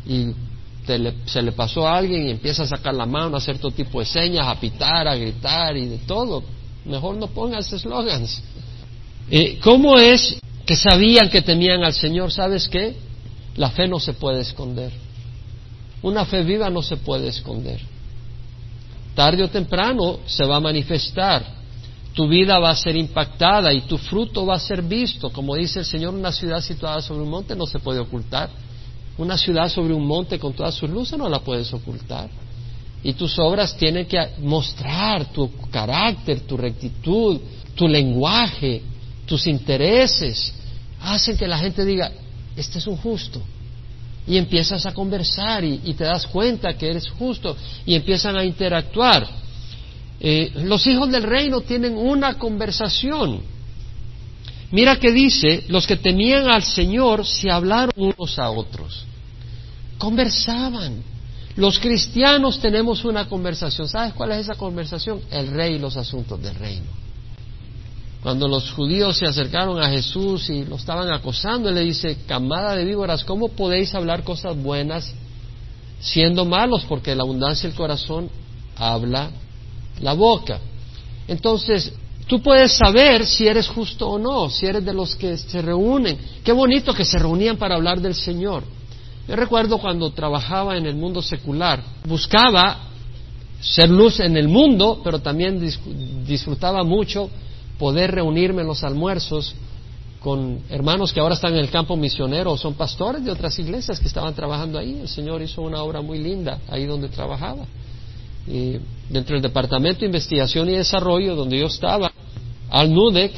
[0.05, 0.27] Y
[0.85, 4.01] se le pasó a alguien y empieza a sacar la mano, a hacer todo tipo
[4.01, 6.43] de señas, a pitar, a gritar y de todo.
[6.85, 8.39] Mejor no pongas eslogans.
[9.31, 12.95] Eh, ¿Cómo es que sabían que temían al Señor, ¿sabes qué?
[13.55, 14.91] La fe no se puede esconder.
[16.01, 17.79] Una fe viva no se puede esconder.
[19.15, 21.45] Tarde o temprano se va a manifestar.
[22.13, 25.29] Tu vida va a ser impactada y tu fruto va a ser visto.
[25.31, 28.49] Como dice el Señor, una ciudad situada sobre un monte no se puede ocultar.
[29.17, 32.29] Una ciudad sobre un monte con todas sus luces no la puedes ocultar.
[33.03, 37.39] Y tus obras tienen que mostrar tu carácter, tu rectitud,
[37.75, 37.87] tu
[44.25, 47.55] y empiezas a conversar y, te das cuenta que eres justo
[47.85, 49.27] y empiezan a interactuar.
[50.19, 53.41] Eh, los hijos del reino tienen una conversación.
[54.71, 59.05] Mira que dice, los que temían al Señor se hablaron unos a otros.
[59.97, 61.03] Conversaban.
[61.55, 63.87] Los cristianos tenemos una conversación.
[63.87, 65.21] ¿Sabes cuál es esa conversación?
[65.29, 66.87] El rey y los asuntos del reino.
[68.23, 72.73] Cuando los judíos se acercaron a Jesús y lo estaban acosando, él le dice, camada
[72.73, 75.13] de víboras, ¿cómo podéis hablar cosas buenas
[75.99, 76.85] siendo malos?
[76.87, 78.29] Porque la abundancia del corazón
[78.77, 79.29] habla
[79.99, 80.61] la boca.
[81.27, 81.91] Entonces,
[82.25, 86.17] tú puedes saber si eres justo o no, si eres de los que se reúnen.
[86.45, 88.63] Qué bonito que se reunían para hablar del Señor.
[89.27, 92.87] Yo recuerdo cuando trabajaba en el mundo secular, buscaba
[93.59, 95.59] ser luz en el mundo, pero también
[96.25, 97.29] disfrutaba mucho
[97.77, 99.55] poder reunirme en los almuerzos
[100.19, 103.99] con hermanos que ahora están en el campo misionero o son pastores de otras iglesias
[103.99, 104.99] que estaban trabajando ahí.
[105.01, 107.65] El Señor hizo una obra muy linda ahí donde trabajaba.
[108.47, 108.77] Y
[109.09, 112.11] dentro del Departamento de Investigación y Desarrollo, donde yo estaba,
[112.69, 113.33] Al Nudek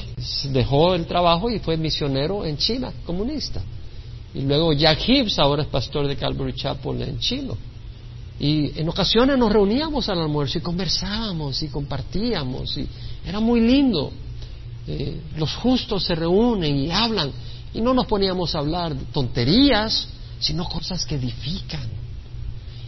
[0.52, 3.62] dejó el trabajo y fue misionero en China, comunista.
[4.36, 7.54] Y luego Jack Hibbs ahora es pastor de Calvary Chapel en Chile.
[8.40, 12.88] Y en ocasiones nos reuníamos al almuerzo y conversábamos y compartíamos y
[13.26, 14.12] era muy lindo.
[14.88, 17.32] Eh, los justos se reúnen y hablan
[17.74, 20.08] y no nos poníamos a hablar tonterías,
[20.40, 21.88] sino cosas que edifican.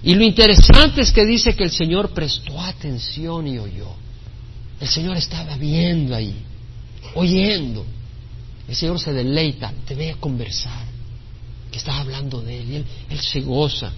[0.03, 3.89] Y lo interesante es que dice que el Señor prestó atención y oyó.
[4.79, 6.35] El Señor estaba viendo ahí,
[7.15, 7.85] oyendo.
[8.67, 10.85] El Señor se deleita, te ve a conversar,
[11.71, 13.91] que estás hablando de Él y él, él se goza.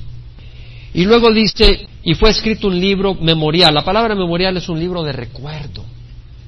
[0.93, 3.73] Y luego dice, y fue escrito un libro memorial.
[3.73, 5.83] La palabra memorial es un libro de recuerdo.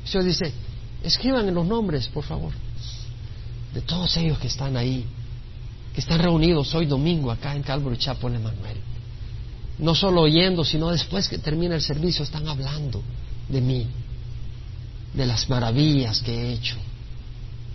[0.04, 0.52] El Señor dice,
[1.04, 2.54] Escriban los nombres, por favor,
[3.74, 5.06] de todos ellos que están ahí,
[5.94, 8.78] que están reunidos hoy domingo acá en Calvary Chapel Emanuel.
[9.80, 13.02] No solo oyendo, sino después que termina el servicio están hablando
[13.50, 13.88] de mí,
[15.14, 16.78] de las maravillas que he hecho,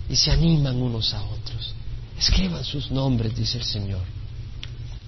[0.08, 1.74] y se animan unos a otros.
[2.18, 4.02] Escriban sus nombres, dice el Señor.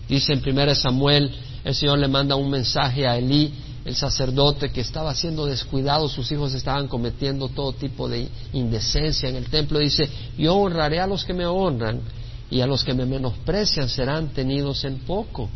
[0.08, 1.32] Dice en 1 Samuel,
[1.64, 3.52] el Señor le manda un mensaje a Elí
[3.88, 9.36] el sacerdote que estaba siendo descuidado, sus hijos estaban cometiendo todo tipo de indecencia en
[9.36, 12.02] el templo, dice, yo honraré a los que me honran
[12.50, 15.48] y a los que me menosprecian serán tenidos en poco.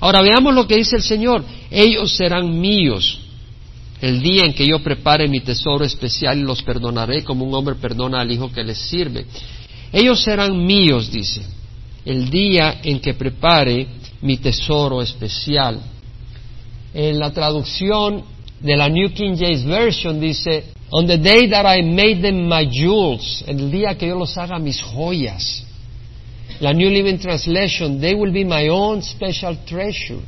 [0.00, 3.18] Ahora veamos lo que dice el Señor, ellos serán míos
[4.00, 7.74] el día en que yo prepare mi tesoro especial y los perdonaré como un hombre
[7.74, 9.26] perdona al hijo que les sirve.
[9.92, 11.42] Ellos serán míos, dice,
[12.06, 13.86] el día en que prepare
[14.22, 15.93] mi tesoro especial
[16.94, 18.22] en la traducción
[18.60, 22.66] de la New King James Version dice, On the day that I made them my
[22.70, 25.64] jewels, el día que yo los haga mis joyas.
[26.60, 30.20] La New Living Translation, they will be my own special treasure.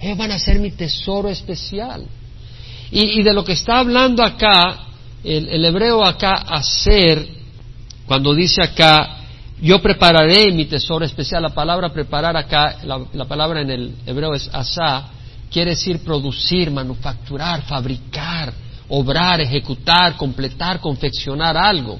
[0.00, 2.06] Ellos van a ser mi tesoro especial.
[2.90, 4.86] Y, de lo que está hablando acá,
[5.22, 7.26] el, hebreo acá, hacer,
[8.06, 9.18] cuando dice acá,
[9.60, 14.34] yo prepararé mi tesoro especial, la palabra preparar acá, la, la palabra en el hebreo
[14.34, 15.10] es asá,
[15.56, 18.52] quiere decir producir, manufacturar, fabricar,
[18.90, 21.98] obrar, ejecutar, completar, confeccionar algo.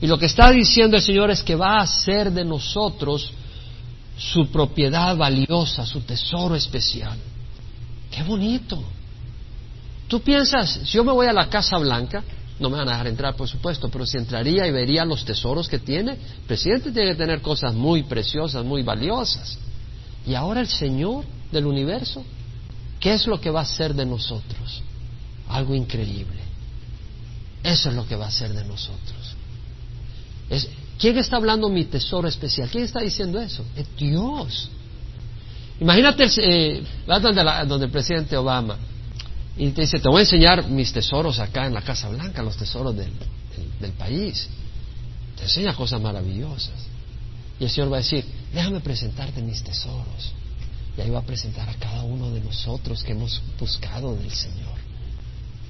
[0.00, 3.30] Y lo que está diciendo el Señor es que va a hacer de nosotros
[4.18, 7.16] su propiedad valiosa, su tesoro especial.
[8.10, 8.82] Qué bonito.
[10.08, 12.24] Tú piensas, si yo me voy a la Casa Blanca,
[12.58, 15.68] no me van a dejar entrar, por supuesto, pero si entraría y vería los tesoros
[15.68, 19.56] que tiene, el presidente tiene que tener cosas muy preciosas, muy valiosas.
[20.26, 22.24] Y ahora el Señor del universo
[23.02, 24.80] ¿Qué es lo que va a ser de nosotros?
[25.48, 26.40] Algo increíble.
[27.64, 29.34] Eso es lo que va a ser de nosotros.
[31.00, 32.68] ¿Quién está hablando mi tesoro especial?
[32.70, 33.64] ¿Quién está diciendo eso?
[33.74, 34.68] Es Dios.
[35.80, 38.78] Imagínate eh, donde, el presidente Obama
[39.56, 42.56] y te dice, te voy a enseñar mis tesoros acá en la Casa Blanca, los
[42.56, 43.10] tesoros del,
[43.80, 44.48] del país.
[45.36, 46.86] Te enseña cosas maravillosas.
[47.58, 50.32] Y el Señor va a decir, déjame presentarte mis tesoros.
[50.96, 54.78] Y ahí va a presentar a cada uno de nosotros que hemos buscado del Señor.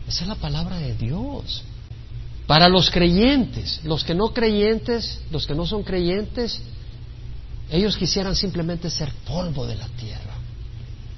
[0.09, 1.63] Esa es la palabra de Dios.
[2.47, 6.61] Para los creyentes, los que no creyentes, los que no son creyentes,
[7.71, 10.35] ellos quisieran simplemente ser polvo de la tierra,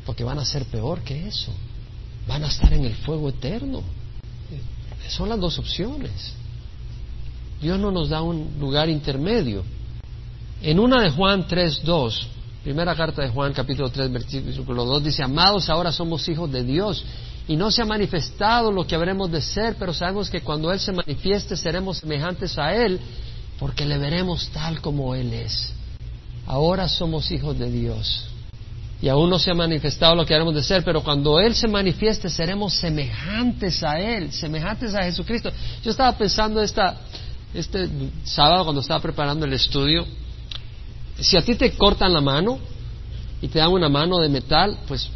[0.04, 1.52] porque van a ser peor que eso.
[2.28, 3.82] Van a estar en el fuego eterno.
[5.08, 6.34] Son las dos opciones.
[7.60, 9.64] Dios no nos da un lugar intermedio.
[10.62, 12.33] En una de Juan 3.2
[12.64, 17.04] Primera carta de Juan, capítulo 3, versículo 2, dice, amados, ahora somos hijos de Dios
[17.46, 20.80] y no se ha manifestado lo que habremos de ser, pero sabemos que cuando Él
[20.80, 22.98] se manifieste seremos semejantes a Él,
[23.58, 25.74] porque le veremos tal como Él es.
[26.46, 28.28] ahora somos hijos de Dios.
[29.02, 31.68] Y aún no se ha manifestado lo que haremos de ser, pero cuando Él se
[31.68, 35.50] manifieste seremos semejantes a Él, semejantes a Jesucristo.
[35.82, 36.96] Yo estaba pensando esta,
[37.52, 37.90] este
[38.24, 40.06] sábado cuando estaba preparando el estudio,
[41.20, 42.58] si a ti te cortan la mano
[43.40, 45.08] y te dan una mano de metal, pues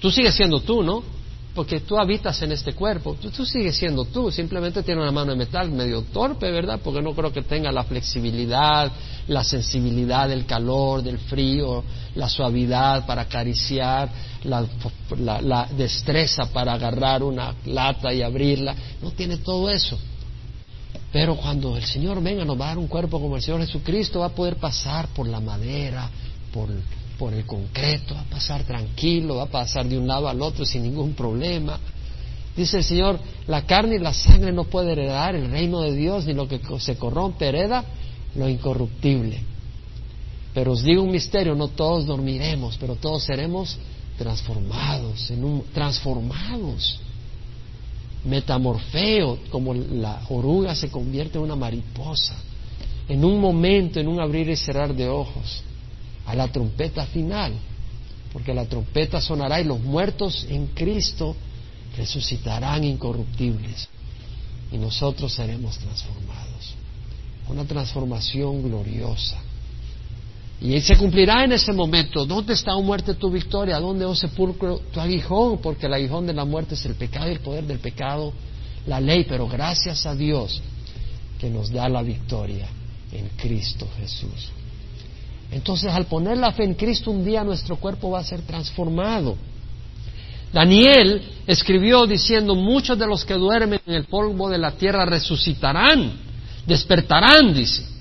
[0.00, 1.02] tú sigues siendo tú, ¿no?
[1.54, 5.38] Porque tú habitas en este cuerpo, tú, sigues siendo tú, simplemente tiene una mano de
[5.38, 6.80] metal medio torpe, ¿verdad?
[6.84, 8.92] Porque no creo que tenga la flexibilidad,
[9.28, 11.82] la sensibilidad del calor, del frío,
[12.14, 14.10] la suavidad para acariciar,
[14.44, 14.66] la,
[15.40, 19.98] la destreza para agarrar una lata y abrirla, no tiene todo eso.
[21.16, 24.20] Pero cuando el Señor venga nos va a dar un cuerpo como el Señor Jesucristo,
[24.20, 26.10] va a poder pasar por la madera,
[26.52, 26.68] por,
[27.18, 30.66] por el concreto, va a pasar tranquilo, va a pasar de un lado al otro
[30.66, 31.80] sin ningún problema.
[32.54, 36.26] Dice el Señor, la carne y la sangre no puede heredar el reino de Dios,
[36.26, 37.82] ni lo que se corrompe hereda
[38.34, 39.40] lo incorruptible.
[40.52, 43.78] Pero os digo un misterio, no todos dormiremos, pero todos seremos
[44.18, 47.00] transformados, en un, transformados
[48.26, 52.34] metamorfeo, como la oruga se convierte en una mariposa,
[53.08, 55.62] en un momento, en un abrir y cerrar de ojos,
[56.26, 57.54] a la trompeta final,
[58.32, 61.36] porque la trompeta sonará y los muertos en Cristo
[61.96, 63.88] resucitarán incorruptibles
[64.72, 66.74] y nosotros seremos transformados.
[67.48, 69.38] Una transformación gloriosa.
[70.60, 72.24] Y se cumplirá en ese momento.
[72.24, 73.78] ¿Dónde está, oh muerte, tu victoria?
[73.78, 75.58] ¿Dónde, oh sepulcro, tu aguijón?
[75.58, 78.32] Porque el aguijón de la muerte es el pecado y el poder del pecado,
[78.86, 79.26] la ley.
[79.28, 80.62] Pero gracias a Dios
[81.38, 82.68] que nos da la victoria
[83.12, 84.50] en Cristo Jesús.
[85.50, 89.36] Entonces, al poner la fe en Cristo, un día nuestro cuerpo va a ser transformado.
[90.52, 96.12] Daniel escribió diciendo, muchos de los que duermen en el polvo de la tierra resucitarán,
[96.66, 97.95] despertarán, dice.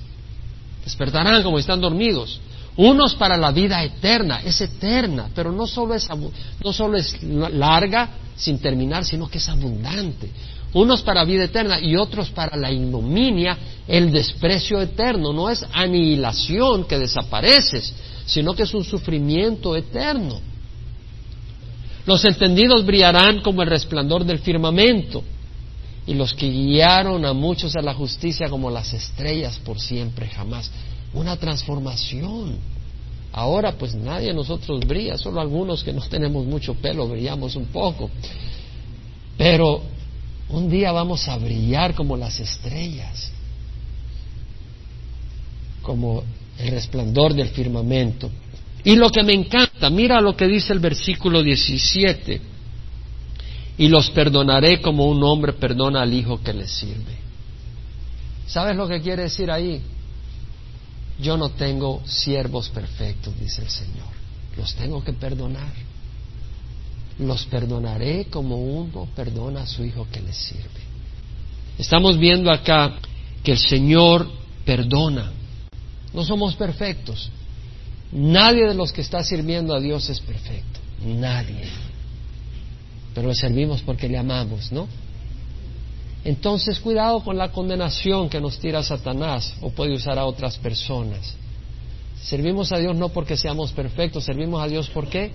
[0.85, 2.39] Despertarán como están dormidos.
[2.77, 6.07] Unos para la vida eterna, es eterna, pero no solo es,
[6.63, 10.29] no solo es larga sin terminar, sino que es abundante.
[10.73, 13.57] Unos para vida eterna y otros para la ignominia,
[13.87, 15.31] el desprecio eterno.
[15.31, 17.93] No es anihilación que desapareces,
[18.25, 20.39] sino que es un sufrimiento eterno.
[22.05, 25.23] Los entendidos brillarán como el resplandor del firmamento
[26.07, 30.71] y los que guiaron a muchos a la justicia como las estrellas por siempre, jamás
[31.13, 32.57] una transformación.
[33.31, 37.65] Ahora pues nadie de nosotros brilla, solo algunos que no tenemos mucho pelo brillamos un
[37.65, 38.09] poco.
[39.37, 39.81] Pero
[40.49, 43.31] un día vamos a brillar como las estrellas,
[45.81, 46.23] como
[46.59, 48.29] el resplandor del firmamento.
[48.83, 52.39] Y lo que me encanta, mira lo que dice el versículo 17,
[53.77, 57.17] y los perdonaré como un hombre perdona al hijo que le sirve.
[58.47, 59.81] ¿Sabes lo que quiere decir ahí?
[61.19, 64.13] Yo no tengo siervos perfectos, dice el Señor.
[64.57, 65.73] Los tengo que perdonar.
[67.19, 70.85] Los perdonaré como uno perdona a su hijo que le sirve.
[71.77, 72.95] Estamos viendo acá
[73.43, 74.29] que el Señor
[74.65, 75.31] perdona.
[76.13, 77.29] No somos perfectos.
[78.11, 80.79] Nadie de los que está sirviendo a Dios es perfecto.
[81.03, 81.63] Nadie.
[83.15, 84.87] Pero le servimos porque le amamos, ¿no?
[86.25, 91.35] Entonces cuidado con la condenación que nos tira Satanás o puede usar a otras personas.
[92.21, 95.31] Servimos a Dios no porque seamos perfectos, servimos a Dios ¿por qué?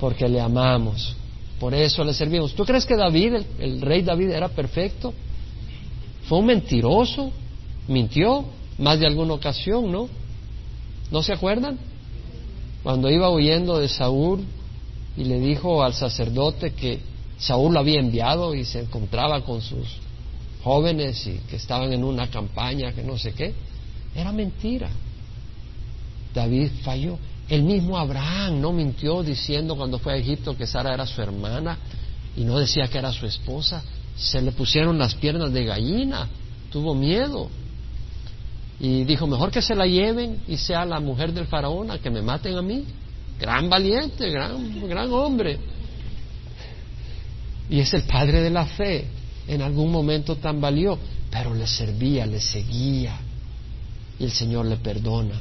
[0.00, 1.16] Porque le amamos.
[1.58, 2.54] Por eso le servimos.
[2.54, 5.12] ¿Tú crees que David, el, rey David, era perfecto?
[6.28, 7.30] Fue un mentiroso,
[7.88, 8.44] mintió
[8.78, 10.08] más de alguna ocasión, ¿no?
[11.10, 11.78] ¿No se acuerdan?
[12.82, 14.44] Cuando iba huyendo de Saúl
[15.16, 17.00] y le dijo al sacerdote que
[17.38, 19.86] Saúl lo había enviado y se encontraba con sus
[20.62, 23.54] jóvenes y que estaban en una campaña, que no sé qué.
[24.14, 24.88] Era mentira.
[26.32, 27.18] David falló.
[27.48, 31.78] El mismo Abraham no mintió diciendo cuando fue a Egipto que Sara era su hermana
[32.36, 33.82] y no decía que era su esposa.
[34.16, 36.28] Se le pusieron las piernas de gallina,
[36.70, 37.48] tuvo miedo.
[38.80, 42.10] Y dijo, mejor que se la lleven y sea la mujer del faraón a que
[42.10, 42.84] me maten a mí.
[43.38, 45.58] Gran valiente, gran, gran hombre
[47.68, 49.06] y es el padre de la fe.
[49.46, 50.98] En algún momento tambaleó,
[51.30, 53.18] pero le servía, le seguía
[54.18, 55.40] y el Señor le perdona.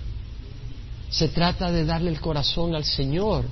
[1.09, 3.45] Se trata de darle el corazón al Señor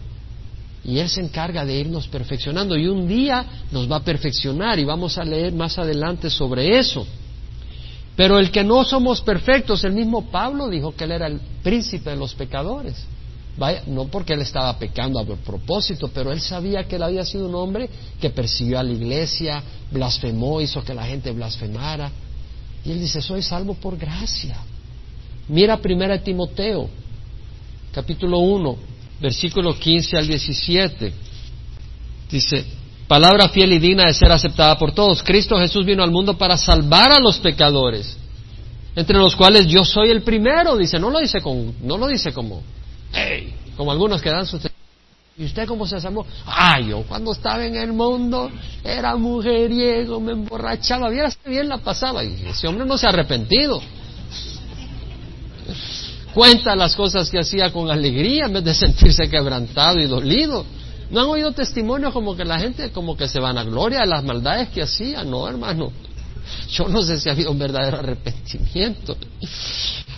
[0.84, 4.84] y Él se encarga de irnos perfeccionando y un día nos va a perfeccionar y
[4.84, 7.06] vamos a leer más adelante sobre eso.
[8.16, 12.10] Pero el que no somos perfectos, el mismo Pablo dijo que Él era el príncipe
[12.10, 13.06] de los pecadores
[13.88, 17.56] no porque él estaba pecando a propósito, pero él sabía que él había sido un
[17.56, 17.90] hombre
[18.20, 22.12] que persiguió a la iglesia, blasfemó, hizo que la gente blasfemara.
[22.84, 24.58] Y él dice, soy salvo por gracia.
[25.48, 26.90] Mira primera Timoteo,
[27.92, 28.78] capítulo 1,
[29.22, 31.14] versículo 15 al 17.
[32.32, 32.66] Dice,
[33.08, 35.22] palabra fiel y digna de ser aceptada por todos.
[35.22, 38.18] Cristo Jesús vino al mundo para salvar a los pecadores,
[38.96, 42.32] entre los cuales yo soy el primero, dice, no lo dice con, no lo dice
[42.32, 42.62] como,
[43.14, 44.62] hey, como algunos que dan sus
[45.38, 46.26] ¿Y usted cómo se salvó?
[46.46, 48.52] Ah, yo cuando estaba en el mundo
[48.84, 52.24] era mujeriego, me emborrachaba, vieras bien la pasaba.
[52.24, 53.82] Y ese hombre no se ha arrepentido.
[56.34, 60.66] Cuenta las cosas que hacía con alegría en vez de sentirse quebrantado y dolido.
[61.10, 64.08] ¿No han oído testimonios como que la gente como que se van a gloria de
[64.08, 65.24] las maldades que hacía?
[65.24, 65.92] No, hermano.
[66.70, 69.18] Yo no sé si ha habido un verdadero arrepentimiento.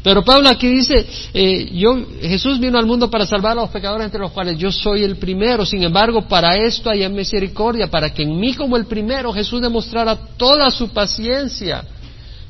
[0.04, 4.06] Pero Pablo aquí dice, eh, yo, Jesús vino al mundo para salvar a los pecadores
[4.06, 5.66] entre los cuales yo soy el primero.
[5.66, 10.16] Sin embargo, para esto hay misericordia, para que en mí como el primero Jesús demostrara
[10.36, 11.86] toda su paciencia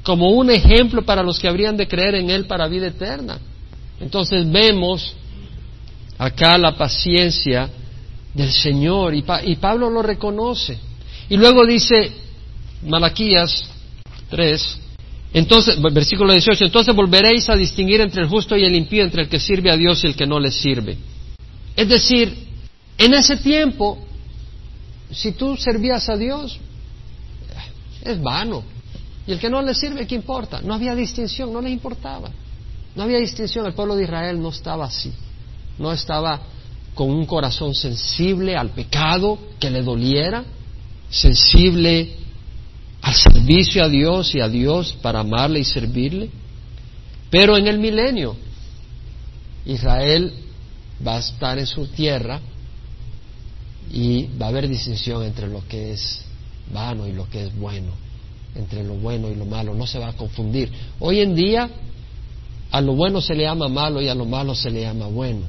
[0.01, 3.37] como un ejemplo para los que habrían de creer en Él para vida eterna.
[3.99, 5.13] Entonces vemos
[6.17, 7.69] acá la paciencia
[8.33, 10.79] del Señor y, y Pablo lo reconoce.
[11.29, 12.11] Y luego dice
[12.81, 13.69] Malaquías
[14.29, 14.79] 3,
[15.33, 19.29] entonces, versículo 18, entonces volveréis a distinguir entre el justo y el impío, entre el
[19.29, 20.95] que sirve a Dios y el que no le sirve.
[21.75, 22.47] Es decir,
[22.99, 23.97] en ese tiempo,
[25.11, 26.59] si tú servías a Dios,
[28.03, 28.63] es vano.
[29.25, 30.61] Y el que no le sirve, ¿qué importa?
[30.61, 32.29] No había distinción, no le importaba.
[32.95, 35.11] No había distinción, el pueblo de Israel no estaba así.
[35.79, 36.41] No estaba
[36.93, 40.43] con un corazón sensible al pecado, que le doliera,
[41.09, 42.17] sensible
[43.03, 46.29] al servicio a Dios y a Dios para amarle y servirle.
[47.29, 48.35] Pero en el milenio,
[49.65, 50.33] Israel
[51.05, 52.39] va a estar en su tierra
[53.91, 56.23] y va a haber distinción entre lo que es
[56.73, 57.91] vano y lo que es bueno,
[58.55, 60.71] entre lo bueno y lo malo, no se va a confundir.
[61.01, 61.69] Hoy en día
[62.71, 65.41] a lo bueno se le llama malo y a lo malo se le llama bueno.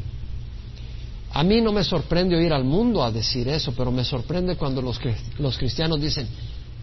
[1.32, 4.82] A mí no me sorprende oír al mundo a decir eso, pero me sorprende cuando
[4.82, 4.98] los,
[5.38, 6.28] los cristianos dicen,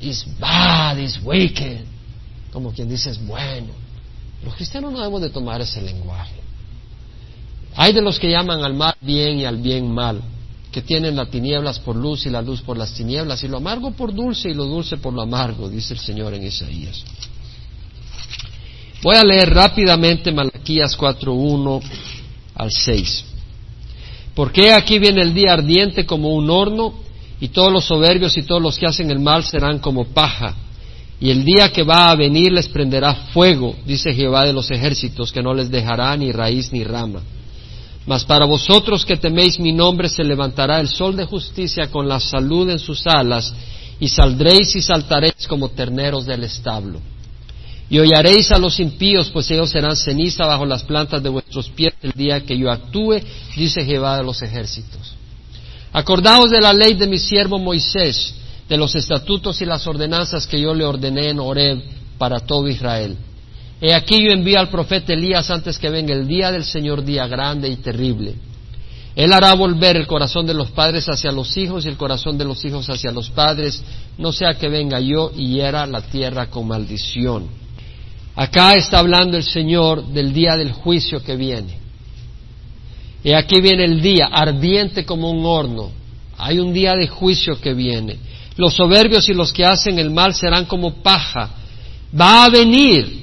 [0.01, 1.85] is bad, is wicked,
[2.51, 3.73] como quien dice es bueno.
[4.43, 6.35] Los cristianos no debemos de tomar ese lenguaje.
[7.75, 10.21] Hay de los que llaman al mal bien y al bien mal,
[10.71, 13.91] que tienen las tinieblas por luz y la luz por las tinieblas, y lo amargo
[13.91, 17.03] por dulce y lo dulce por lo amargo, dice el Señor en Isaías.
[19.03, 21.81] Voy a leer rápidamente Malaquías 4.1
[22.55, 23.25] al 6.
[24.35, 26.93] Porque aquí viene el día ardiente como un horno
[27.41, 30.55] y todos los soberbios y todos los que hacen el mal serán como paja.
[31.19, 35.31] Y el día que va a venir les prenderá fuego, dice Jehová de los ejércitos,
[35.31, 37.21] que no les dejará ni raíz ni rama.
[38.05, 42.19] Mas para vosotros que teméis mi nombre se levantará el sol de justicia con la
[42.19, 43.53] salud en sus alas,
[43.99, 46.99] y saldréis y saltaréis como terneros del establo.
[47.89, 51.93] Y hollaréis a los impíos, pues ellos serán ceniza bajo las plantas de vuestros pies
[52.01, 53.19] el día que yo actúe,
[53.55, 55.20] dice Jehová de los ejércitos.
[55.93, 58.33] Acordaos de la ley de mi siervo Moisés,
[58.69, 61.83] de los estatutos y las ordenanzas que yo le ordené en Horeb
[62.17, 63.17] para todo Israel.
[63.81, 67.27] He aquí yo envío al profeta Elías antes que venga el día del Señor, día
[67.27, 68.35] grande y terrible.
[69.15, 72.45] Él hará volver el corazón de los padres hacia los hijos y el corazón de
[72.45, 73.83] los hijos hacia los padres,
[74.17, 77.49] no sea que venga yo y hiera la tierra con maldición.
[78.35, 81.80] Acá está hablando el Señor del día del juicio que viene.
[83.23, 85.91] Y aquí viene el día, ardiente como un horno.
[86.37, 88.17] Hay un día de juicio que viene.
[88.57, 91.49] Los soberbios y los que hacen el mal serán como paja.
[92.19, 93.21] Va a venir.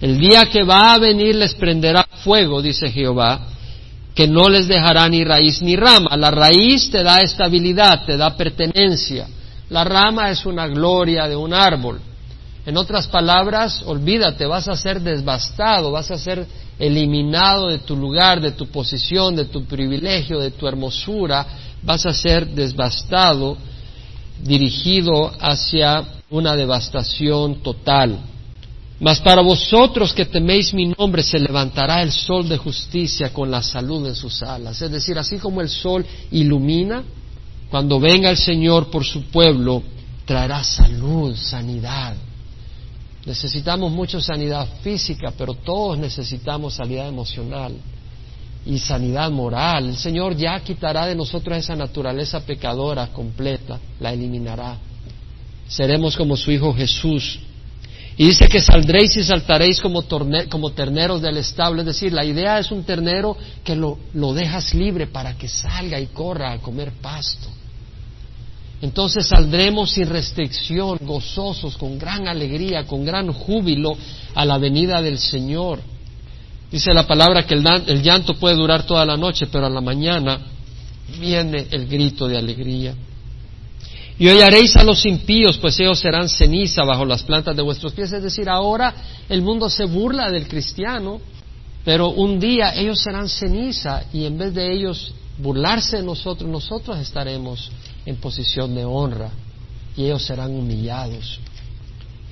[0.00, 3.48] El día que va a venir les prenderá fuego, dice Jehová,
[4.14, 6.16] que no les dejará ni raíz ni rama.
[6.16, 9.28] La raíz te da estabilidad, te da pertenencia.
[9.70, 12.00] La rama es una gloria de un árbol.
[12.66, 16.46] En otras palabras, olvídate, vas a ser desbastado, vas a ser
[16.78, 21.46] eliminado de tu lugar, de tu posición, de tu privilegio, de tu hermosura,
[21.82, 23.56] vas a ser desbastado,
[24.42, 28.18] dirigido hacia una devastación total.
[29.00, 33.62] Mas para vosotros que teméis mi nombre se levantará el sol de justicia con la
[33.62, 34.80] salud en sus alas.
[34.80, 37.02] Es decir, así como el sol ilumina,
[37.70, 39.82] cuando venga el Señor por su pueblo,
[40.24, 42.14] traerá salud, sanidad,
[43.26, 47.74] Necesitamos mucha sanidad física, pero todos necesitamos sanidad emocional
[48.66, 49.88] y sanidad moral.
[49.88, 54.76] El Señor ya quitará de nosotros esa naturaleza pecadora completa, la eliminará.
[55.66, 57.40] Seremos como su Hijo Jesús.
[58.16, 60.04] Y dice que saldréis y saltaréis como,
[60.48, 61.80] como terneros del establo.
[61.80, 65.98] Es decir, la idea es un ternero que lo, lo dejas libre para que salga
[65.98, 67.48] y corra a comer pasto.
[68.84, 73.96] Entonces saldremos sin restricción, gozosos, con gran alegría, con gran júbilo
[74.34, 75.80] a la venida del Señor.
[76.70, 80.38] Dice la palabra que el, llanto puede durar toda la noche, pero a la mañana
[81.18, 82.94] viene el grito de alegría.
[84.18, 88.12] Y haréis a los impíos, pues ellos serán ceniza bajo las plantas de vuestros pies.
[88.12, 88.94] Es decir, ahora
[89.30, 91.22] el mundo se burla del cristiano,
[91.86, 96.98] pero un día ellos serán ceniza y en vez de ellos burlarse de nosotros, nosotros
[96.98, 97.70] estaremos
[98.06, 99.30] en posición de honra
[99.96, 101.40] y ellos serán humillados.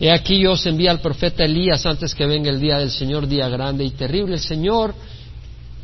[0.01, 3.29] He aquí yo os envía al profeta Elías antes que venga el día del Señor,
[3.29, 4.35] día grande y terrible.
[4.35, 4.95] El Señor,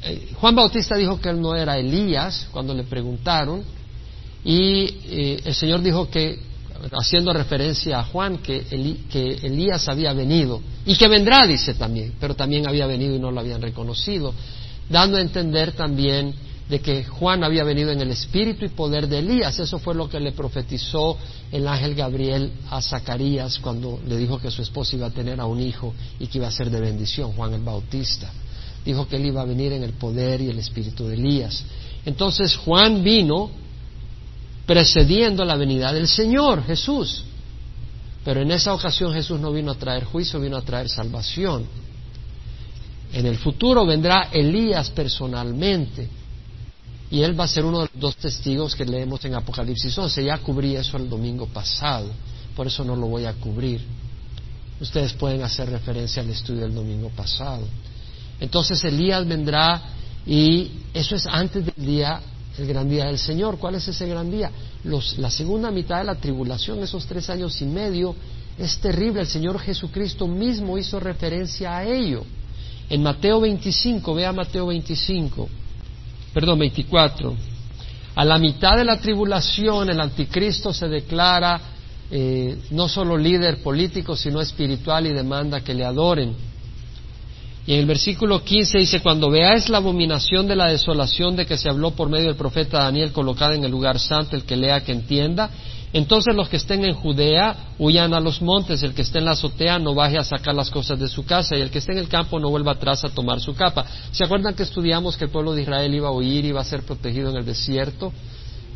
[0.02, 3.62] eh, Juan Bautista dijo que él no era Elías cuando le preguntaron,
[4.44, 6.38] y eh, el Señor dijo que,
[6.92, 8.64] haciendo referencia a Juan, que,
[9.10, 13.30] que Elías había venido, y que vendrá, dice también, pero también había venido y no
[13.30, 14.34] lo habían reconocido,
[14.88, 16.34] dando a entender también
[16.68, 19.58] de que Juan había venido en el espíritu y poder de Elías.
[19.58, 21.16] Eso fue lo que le profetizó
[21.50, 25.46] el ángel Gabriel a Zacarías cuando le dijo que su esposa iba a tener a
[25.46, 28.30] un hijo y que iba a ser de bendición, Juan el Bautista.
[28.84, 31.64] Dijo que él iba a venir en el poder y el espíritu de Elías.
[32.04, 33.50] Entonces Juan vino
[34.66, 37.24] precediendo la venida del Señor Jesús.
[38.24, 41.64] Pero en esa ocasión Jesús no vino a traer juicio, vino a traer salvación.
[43.10, 46.17] En el futuro vendrá Elías personalmente
[47.10, 50.24] y él va a ser uno de los dos testigos que leemos en Apocalipsis 11.
[50.24, 52.10] Ya cubrí eso el domingo pasado,
[52.54, 53.80] por eso no lo voy a cubrir.
[54.80, 57.66] Ustedes pueden hacer referencia al estudio del domingo pasado.
[58.38, 59.82] Entonces Elías vendrá
[60.26, 62.20] y eso es antes del día,
[62.58, 63.58] el gran día del Señor.
[63.58, 64.50] ¿Cuál es ese gran día?
[64.84, 68.14] la segunda mitad de la tribulación, esos tres años y medio,
[68.58, 69.20] es terrible.
[69.22, 72.24] El Señor Jesucristo mismo hizo referencia a ello.
[72.88, 75.48] En Mateo 25, vea Mateo 25
[76.32, 77.36] perdón, 24.
[78.14, 81.60] A la mitad de la tribulación el anticristo se declara
[82.10, 86.34] eh, no solo líder político, sino espiritual y demanda que le adoren.
[87.66, 91.58] Y en el versículo 15 dice, cuando veáis la abominación de la desolación de que
[91.58, 94.82] se habló por medio del profeta Daniel colocada en el lugar santo, el que lea
[94.82, 95.50] que entienda,
[95.92, 99.30] entonces los que estén en Judea huyan a los montes, el que esté en la
[99.32, 101.98] azotea no baje a sacar las cosas de su casa y el que esté en
[101.98, 103.86] el campo no vuelva atrás a tomar su capa.
[104.10, 106.82] ¿Se acuerdan que estudiamos que el pueblo de Israel iba a huir, iba a ser
[106.82, 108.12] protegido en el desierto?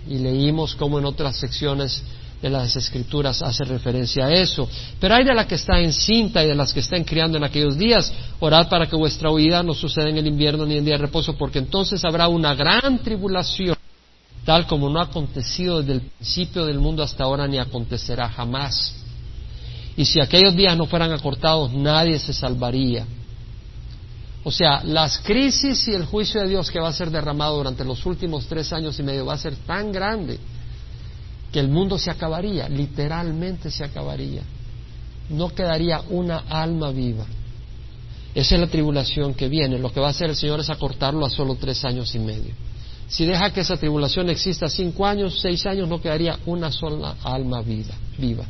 [0.08, 2.02] Y leímos cómo en otras secciones
[2.40, 4.68] de las escrituras hace referencia a eso.
[4.98, 7.78] Pero hay de la que está encinta y de las que están criando en aquellos
[7.78, 8.12] días.
[8.40, 11.36] Orad para que vuestra huida no suceda en el invierno ni en día de reposo,
[11.36, 13.76] porque entonces habrá una gran tribulación
[14.44, 18.94] tal como no ha acontecido desde el principio del mundo hasta ahora ni acontecerá jamás.
[19.96, 23.06] Y si aquellos días no fueran acortados, nadie se salvaría.
[24.44, 27.84] O sea, las crisis y el juicio de Dios que va a ser derramado durante
[27.84, 30.38] los últimos tres años y medio va a ser tan grande
[31.52, 34.42] que el mundo se acabaría, literalmente se acabaría.
[35.28, 37.24] No quedaría una alma viva.
[38.34, 39.78] Esa es la tribulación que viene.
[39.78, 42.54] Lo que va a hacer el Señor es acortarlo a solo tres años y medio.
[43.12, 47.60] Si deja que esa tribulación exista cinco años, seis años, no quedaría una sola alma
[47.60, 48.46] vida, viva.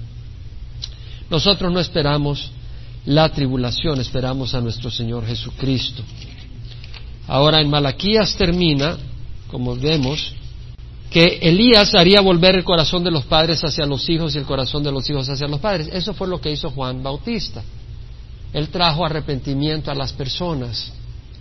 [1.29, 2.53] Nosotros no esperamos
[3.05, 6.05] la tribulación, esperamos a nuestro Señor Jesucristo.
[7.27, 8.97] Ahora en Malaquías termina,
[9.51, 10.33] como vemos,
[11.11, 14.85] que Elías haría volver el corazón de los padres hacia los hijos y el corazón
[14.85, 15.89] de los hijos hacia los padres.
[15.93, 17.65] Eso fue lo que hizo Juan Bautista.
[18.53, 20.93] Él trajo arrepentimiento a las personas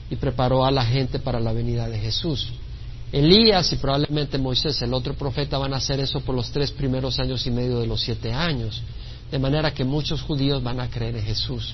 [0.09, 2.51] y preparó a la gente para la venida de Jesús.
[3.11, 7.19] Elías y probablemente Moisés, el otro profeta, van a hacer eso por los tres primeros
[7.19, 8.81] años y medio de los siete años.
[9.29, 11.73] De manera que muchos judíos van a creer en Jesús.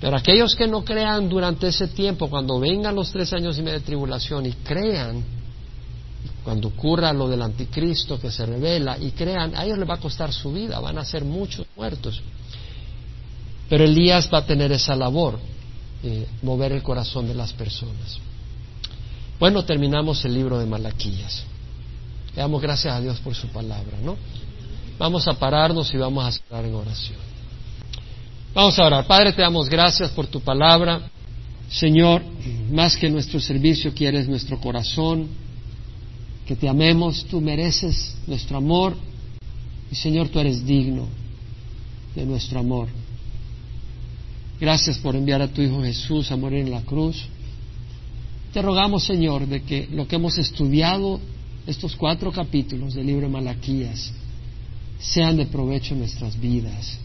[0.00, 3.78] Pero aquellos que no crean durante ese tiempo, cuando vengan los tres años y medio
[3.78, 5.22] de tribulación y crean,
[6.44, 10.00] cuando ocurra lo del anticristo que se revela y crean, a ellos les va a
[10.00, 12.20] costar su vida, van a ser muchos muertos.
[13.68, 15.38] Pero Elías va a tener esa labor,
[16.42, 18.18] mover el corazón de las personas.
[19.42, 21.42] Bueno, terminamos el libro de Malaquías.
[22.36, 24.16] Le damos gracias a Dios por su palabra, ¿no?
[25.00, 27.18] Vamos a pararnos y vamos a cerrar en oración.
[28.54, 29.04] Vamos a orar.
[29.04, 31.10] Padre, te damos gracias por tu palabra.
[31.68, 32.22] Señor,
[32.70, 35.26] más que nuestro servicio quieres nuestro corazón,
[36.46, 38.96] que te amemos, tú mereces nuestro amor
[39.90, 41.08] y Señor, tú eres digno
[42.14, 42.86] de nuestro amor.
[44.60, 47.26] Gracias por enviar a tu Hijo Jesús a morir en la cruz
[48.52, 51.20] te rogamos, Señor, de que lo que hemos estudiado,
[51.66, 54.12] estos cuatro capítulos del libro de Malaquías,
[54.98, 56.98] sean de provecho en nuestras vidas,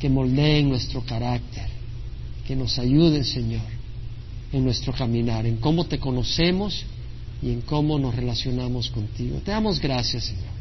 [0.00, 1.66] que moldeen nuestro carácter,
[2.46, 3.62] que nos ayuden, Señor,
[4.52, 6.84] en nuestro caminar, en cómo te conocemos
[7.42, 9.40] y en cómo nos relacionamos contigo.
[9.44, 10.57] Te damos gracias, Señor.